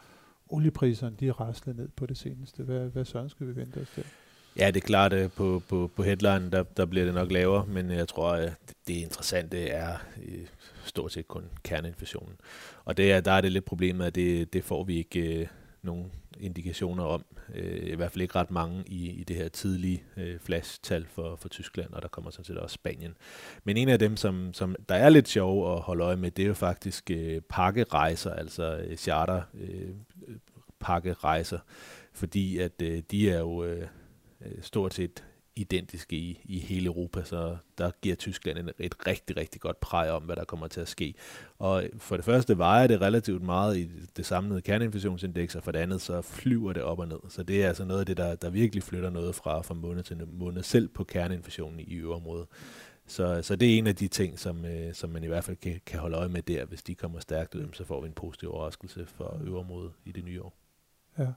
oliepriserne 0.49 1.17
de 1.21 1.29
er 1.29 1.41
raslet 1.41 1.77
ned 1.77 1.89
på 1.97 2.07
det 2.07 2.17
seneste. 2.17 2.63
Hvad, 2.63 2.89
hvad 2.89 3.05
søren 3.05 3.29
skal 3.29 3.47
vi 3.47 3.57
vente 3.57 3.81
os 3.81 3.91
til? 3.95 4.05
Ja, 4.59 4.67
det 4.67 4.77
er 4.77 4.87
klart, 4.87 5.13
at 5.13 5.33
på, 5.33 5.63
på, 5.69 5.91
på 5.97 6.03
headline, 6.03 6.51
der, 6.51 6.63
der 6.63 6.87
bliver 6.87 7.05
det 7.05 7.15
nok 7.15 7.33
lavere, 7.33 7.67
men 7.67 7.91
jeg 7.91 8.09
tror, 8.09 8.31
at 8.31 8.53
det 8.87 8.95
interessante 8.95 9.69
er 9.69 9.97
øh, 10.29 10.47
stort 10.85 11.13
set 11.13 11.29
kun 11.29 11.45
kerneinflationen. 11.65 12.37
Og 12.85 12.97
det 12.97 13.13
er, 13.13 13.21
der 13.21 13.33
er 13.33 13.41
det 13.41 13.53
lidt 13.53 13.65
problemet, 13.65 14.07
at 14.07 14.15
det, 14.15 14.53
det 14.53 14.65
får 14.65 14.85
vi 14.85 14.97
ikke 14.97 15.41
øh, 15.41 15.47
nogen 15.83 16.13
indikationer 16.41 17.05
om. 17.05 17.25
Øh, 17.55 17.93
I 17.93 17.95
hvert 17.95 18.13
fald 18.13 18.23
ikke 18.23 18.35
ret 18.35 18.51
mange 18.51 18.85
i, 18.87 19.11
i 19.11 19.25
det 19.25 19.37
her 19.37 19.49
tidlige 19.49 20.05
øh, 20.17 20.39
flash-tal 20.39 21.07
for, 21.07 21.37
for 21.37 21.49
Tyskland, 21.49 21.93
og 21.93 22.03
der 22.03 22.09
kommer 22.09 22.31
sådan 22.31 22.45
set 22.45 22.59
også 22.59 22.75
Spanien. 22.75 23.17
Men 23.65 23.77
en 23.77 23.89
af 23.89 23.99
dem, 23.99 24.17
som, 24.17 24.55
som 24.55 24.77
der 24.89 24.95
er 24.95 25.09
lidt 25.09 25.29
sjov 25.29 25.75
at 25.75 25.81
holde 25.81 26.05
øje 26.05 26.17
med, 26.17 26.31
det 26.31 26.43
er 26.43 26.49
jo 26.49 26.55
faktisk 26.55 27.11
øh, 27.11 27.41
pakkerejser, 27.49 28.31
altså 28.31 28.77
øh, 28.77 28.97
charter 28.97 29.43
øh, 29.55 29.89
øh, 30.29 30.37
pakkerejser, 30.81 31.59
fordi 32.13 32.59
at 32.59 32.83
øh, 32.83 33.03
de 33.11 33.31
er 33.31 33.39
jo 33.39 33.65
øh, 33.65 33.89
øh 34.41 34.63
stort 34.63 34.95
set 34.95 35.25
identiske 35.57 36.17
i, 36.17 36.41
i 36.45 36.59
hele 36.59 36.87
Europa, 36.87 37.25
så 37.25 37.57
der 37.79 37.91
giver 38.03 38.17
Tyskland 38.17 38.59
en, 38.59 38.71
et 38.79 39.07
rigtig, 39.07 39.37
rigtig 39.37 39.61
godt 39.61 39.81
præg 39.81 40.11
om, 40.11 40.23
hvad 40.23 40.37
der 40.37 40.45
kommer 40.45 40.69
til 40.69 40.81
at 40.81 40.89
ske. 40.89 41.15
Og 41.59 41.85
for 41.99 42.17
det 42.17 42.25
første 42.25 42.59
vejer 42.59 42.87
det 42.87 43.01
relativt 43.01 43.43
meget 43.43 43.77
i 43.77 43.91
det 44.17 44.27
samlede 44.27 44.61
kerneinflationsindeks, 44.61 45.55
og 45.55 45.63
for 45.63 45.73
det 45.73 45.79
andet 45.79 46.01
så 46.01 46.23
flyver 46.23 46.73
det 46.73 46.83
op 46.83 46.99
og 46.99 47.09
ned. 47.09 47.19
Så 47.29 47.43
det 47.43 47.63
er 47.65 47.69
altså 47.69 47.85
noget 47.85 48.01
af 48.01 48.07
det, 48.07 48.17
der, 48.17 48.35
der 48.35 48.51
virkelig 48.51 48.83
flytter 48.83 49.11
noget 49.11 49.35
fra, 49.35 49.63
fra 49.63 49.75
måned 49.75 50.03
til 50.03 50.27
måned, 50.33 50.63
selv 50.63 50.89
på 50.89 51.05
kerneinflationen 51.05 51.81
i 51.81 51.95
øvrigt. 51.95 52.49
Så, 53.07 53.43
så 53.43 53.57
det 53.57 53.75
er 53.75 53.79
en 53.79 53.87
af 53.87 53.97
de 53.97 54.09
ting, 54.09 54.39
som, 54.39 54.65
øh, 54.65 54.95
som 54.95 55.11
man 55.11 55.25
i 55.25 55.27
hvert 55.27 55.45
fald 55.45 55.57
kan, 55.57 55.81
kan 55.87 56.01
holde 56.01 56.17
øje 56.17 56.29
med 56.29 56.43
der. 56.43 56.65
Hvis 56.65 56.83
de 56.83 56.95
kommer 56.95 57.21
stærkt 57.21 57.55
ud, 57.55 57.67
så 57.73 57.85
får 57.85 58.01
vi 58.01 58.07
en 58.07 58.13
positiv 58.13 58.51
overraskelse 58.51 59.07
for 59.07 59.41
øvrigt 59.45 59.93
i 60.05 60.13
det 60.13 60.25
nye 60.25 60.43
år. 60.43 60.57
Ja, 61.19 61.33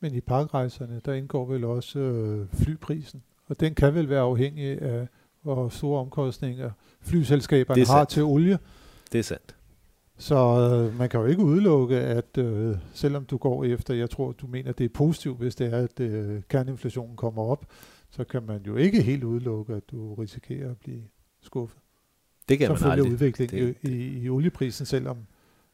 men 0.00 0.14
i 0.14 0.20
parkrejserne, 0.20 1.00
der 1.04 1.12
indgår 1.12 1.44
vel 1.44 1.64
også 1.64 1.98
øh, 1.98 2.48
flyprisen? 2.52 3.22
Og 3.48 3.60
den 3.60 3.74
kan 3.74 3.94
vel 3.94 4.08
være 4.08 4.20
afhængig 4.20 4.82
af, 4.82 5.08
hvor 5.42 5.68
store 5.68 6.00
omkostninger 6.00 6.70
flyselskaberne 7.00 7.86
har 7.86 8.04
til 8.04 8.22
olie. 8.22 8.58
Det 9.12 9.18
er 9.18 9.22
sandt. 9.22 9.54
Så 10.18 10.34
øh, 10.36 10.98
man 10.98 11.08
kan 11.08 11.20
jo 11.20 11.26
ikke 11.26 11.42
udelukke, 11.42 11.96
at 11.96 12.38
øh, 12.38 12.76
selvom 12.92 13.24
du 13.24 13.36
går 13.36 13.64
efter, 13.64 13.94
jeg 13.94 14.10
tror, 14.10 14.32
du 14.32 14.46
mener, 14.46 14.72
det 14.72 14.84
er 14.84 14.88
positivt, 14.88 15.38
hvis 15.38 15.54
det 15.54 15.74
er, 15.74 15.78
at 15.78 16.00
øh, 16.00 16.42
kerneinflationen 16.48 17.16
kommer 17.16 17.42
op, 17.42 17.66
så 18.10 18.24
kan 18.24 18.42
man 18.42 18.60
jo 18.66 18.76
ikke 18.76 19.02
helt 19.02 19.24
udelukke, 19.24 19.74
at 19.74 19.82
du 19.90 20.14
risikerer 20.14 20.70
at 20.70 20.76
blive 20.76 21.02
skuffet. 21.40 21.78
Det 22.48 22.58
kan 22.58 22.76
så 22.76 22.84
man 22.84 22.92
aldrig. 22.92 23.12
udviklingen 23.12 23.74
i, 23.82 23.88
i, 23.88 24.22
i 24.22 24.28
olieprisen, 24.28 24.86
selvom 24.86 25.16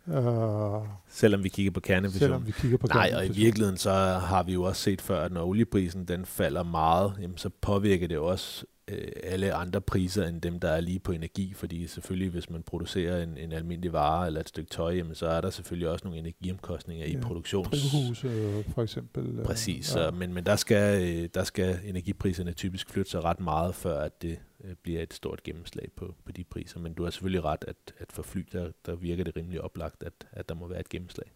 Uh, 0.06 0.86
selvom 1.08 1.44
vi 1.44 1.48
kigger 1.48 1.72
på 1.72 1.80
kerneinflation. 1.80 2.18
Selvom 2.18 2.46
vi 2.46 2.52
kigger 2.52 2.78
på 2.78 2.86
Nej, 2.86 3.12
og 3.16 3.26
i 3.26 3.32
virkeligheden 3.32 3.78
så 3.78 3.92
har 4.26 4.42
vi 4.42 4.52
jo 4.52 4.62
også 4.62 4.82
set 4.82 5.00
før, 5.00 5.24
at 5.24 5.32
når 5.32 5.44
olieprisen 5.44 6.04
den 6.04 6.24
falder 6.24 6.62
meget, 6.62 7.12
jamen, 7.20 7.36
så 7.36 7.50
påvirker 7.60 8.08
det 8.08 8.18
også 8.18 8.64
øh, 8.88 9.08
alle 9.22 9.54
andre 9.54 9.80
priser 9.80 10.26
end 10.26 10.40
dem, 10.40 10.60
der 10.60 10.68
er 10.68 10.80
lige 10.80 10.98
på 10.98 11.12
energi, 11.12 11.52
fordi 11.54 11.86
selvfølgelig 11.86 12.30
hvis 12.30 12.50
man 12.50 12.62
producerer 12.62 13.22
en, 13.22 13.38
en 13.38 13.52
almindelig 13.52 13.92
vare 13.92 14.26
eller 14.26 14.40
et 14.40 14.48
stykke 14.48 14.70
tøj, 14.70 14.94
jamen, 14.94 15.14
så 15.14 15.26
er 15.26 15.40
der 15.40 15.50
selvfølgelig 15.50 15.88
også 15.88 16.04
nogle 16.04 16.18
energiomkostninger 16.18 17.06
ja, 17.06 17.12
i 17.12 17.16
produktion. 17.16 17.64
Drivhus 17.64 18.24
øh, 18.24 18.64
for 18.74 18.82
eksempel. 18.82 19.38
Øh, 19.38 19.44
Præcis, 19.44 19.88
ja. 19.88 19.92
så, 19.92 20.10
men, 20.10 20.34
men 20.34 20.46
der, 20.46 20.56
skal, 20.56 21.02
øh, 21.02 21.28
der 21.34 21.44
skal 21.44 21.78
energipriserne 21.84 22.52
typisk 22.52 22.90
flytte 22.90 23.10
sig 23.10 23.24
ret 23.24 23.40
meget, 23.40 23.74
før 23.74 24.00
at 24.00 24.22
det 24.22 24.38
øh, 24.64 24.74
bliver 24.82 25.02
et 25.02 25.14
stort 25.14 25.42
gennemslag 25.42 25.88
på, 25.96 26.14
på 26.24 26.32
de 26.32 26.44
priser. 26.44 26.80
Men 26.80 26.94
du 26.94 27.04
har 27.04 27.10
selvfølgelig 27.10 27.44
ret, 27.44 27.64
at, 27.68 27.76
at 27.98 28.12
for 28.12 28.22
fly, 28.22 28.46
der, 28.52 28.70
der 28.86 28.94
virker 28.94 29.24
det 29.24 29.36
rimelig 29.36 29.60
oplagt, 29.60 30.02
at, 30.02 30.12
at 30.32 30.48
der 30.48 30.54
må 30.54 30.68
være 30.68 30.80
et 30.80 30.88
gennemslag. 30.88 31.32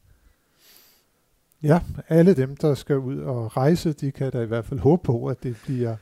Ja, 1.62 1.80
alle 2.08 2.36
dem, 2.36 2.56
der 2.56 2.74
skal 2.74 2.98
ud 2.98 3.18
og 3.18 3.56
rejse, 3.56 3.92
de 3.92 4.12
kan 4.12 4.32
da 4.32 4.42
i 4.42 4.46
hvert 4.46 4.64
fald 4.64 4.80
håbe 4.80 5.02
på, 5.02 5.26
at 5.26 5.42
det 5.42 5.56
bliver 5.64 5.96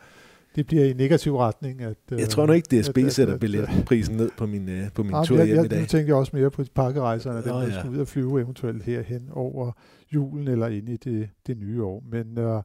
det 0.56 0.66
bliver 0.66 0.84
i 0.84 0.92
negativ 0.92 1.36
retning. 1.36 1.82
At, 1.82 1.96
jeg 2.10 2.28
tror 2.28 2.46
nu 2.46 2.52
ikke, 2.52 2.80
DSB 2.80 2.98
at, 2.98 3.12
sætter 3.12 3.38
billetprisen 3.38 4.16
ned 4.16 4.30
på 4.36 4.46
min, 4.46 4.68
uh, 4.68 4.92
på 4.94 5.02
min 5.02 5.14
tur 5.24 5.44
hjem 5.44 5.64
i 5.64 5.68
dag. 5.68 5.80
Nu 5.80 5.86
tænker 5.86 6.06
jeg 6.06 6.16
også 6.16 6.36
mere 6.36 6.50
på 6.50 6.64
pakkerejserne, 6.74 7.36
dem, 7.36 7.44
der 7.44 7.62
ja. 7.62 7.78
skal 7.78 7.90
ud 7.90 7.98
og 7.98 8.08
flyve 8.08 8.40
eventuelt 8.40 8.82
herhen 8.82 9.28
over 9.32 9.72
julen 10.14 10.48
eller 10.48 10.66
ind 10.66 10.88
i 10.88 10.96
det, 10.96 11.28
det 11.46 11.58
nye 11.58 11.84
år. 11.84 12.04
Men 12.10 12.38
uh, 12.38 12.62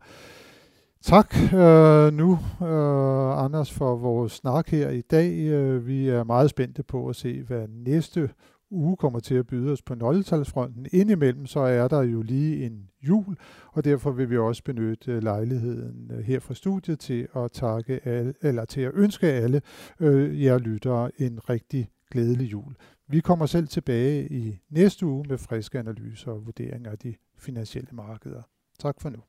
tak 1.01 1.35
øh, 1.53 2.13
nu, 2.13 2.39
øh, 2.61 3.43
Anders, 3.45 3.71
for 3.73 3.95
vores 3.95 4.31
snak 4.31 4.67
her 4.67 4.89
i 4.89 5.01
dag. 5.01 5.37
Øh, 5.37 5.87
vi 5.87 6.09
er 6.09 6.23
meget 6.23 6.49
spændte 6.49 6.83
på 6.83 7.07
at 7.07 7.15
se, 7.15 7.43
hvad 7.43 7.67
næste 7.67 8.29
uge 8.71 8.97
kommer 8.97 9.19
til 9.19 9.35
at 9.35 9.47
byde 9.47 9.71
os 9.71 9.81
på 9.81 9.95
nøgletalsfronten. 9.95 10.87
Indimellem 10.91 11.45
så 11.45 11.59
er 11.59 11.87
der 11.87 12.01
jo 12.01 12.21
lige 12.21 12.65
en 12.65 12.89
jul, 13.01 13.37
og 13.73 13.85
derfor 13.85 14.11
vil 14.11 14.29
vi 14.29 14.37
også 14.37 14.63
benytte 14.63 15.11
øh, 15.11 15.23
lejligheden 15.23 16.11
øh, 16.13 16.19
her 16.19 16.39
fra 16.39 16.53
studiet 16.53 16.99
til 16.99 17.27
at 17.35 17.51
takke 17.51 18.07
alle, 18.07 18.33
eller 18.41 18.65
til 18.65 18.81
at 18.81 18.91
ønske 18.93 19.27
alle 19.27 19.61
øh, 19.99 20.43
jer 20.43 20.57
lyttere 20.57 21.11
en 21.17 21.49
rigtig 21.49 21.89
glædelig 22.11 22.51
jul. 22.51 22.75
Vi 23.07 23.19
kommer 23.19 23.45
selv 23.45 23.67
tilbage 23.67 24.27
i 24.31 24.59
næste 24.69 25.05
uge 25.05 25.25
med 25.29 25.37
friske 25.37 25.79
analyser 25.79 26.31
og 26.31 26.45
vurderinger 26.45 26.91
af 26.91 26.97
de 26.97 27.15
finansielle 27.37 27.89
markeder. 27.91 28.41
Tak 28.79 29.01
for 29.01 29.09
nu. 29.09 29.19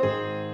you 0.00 0.47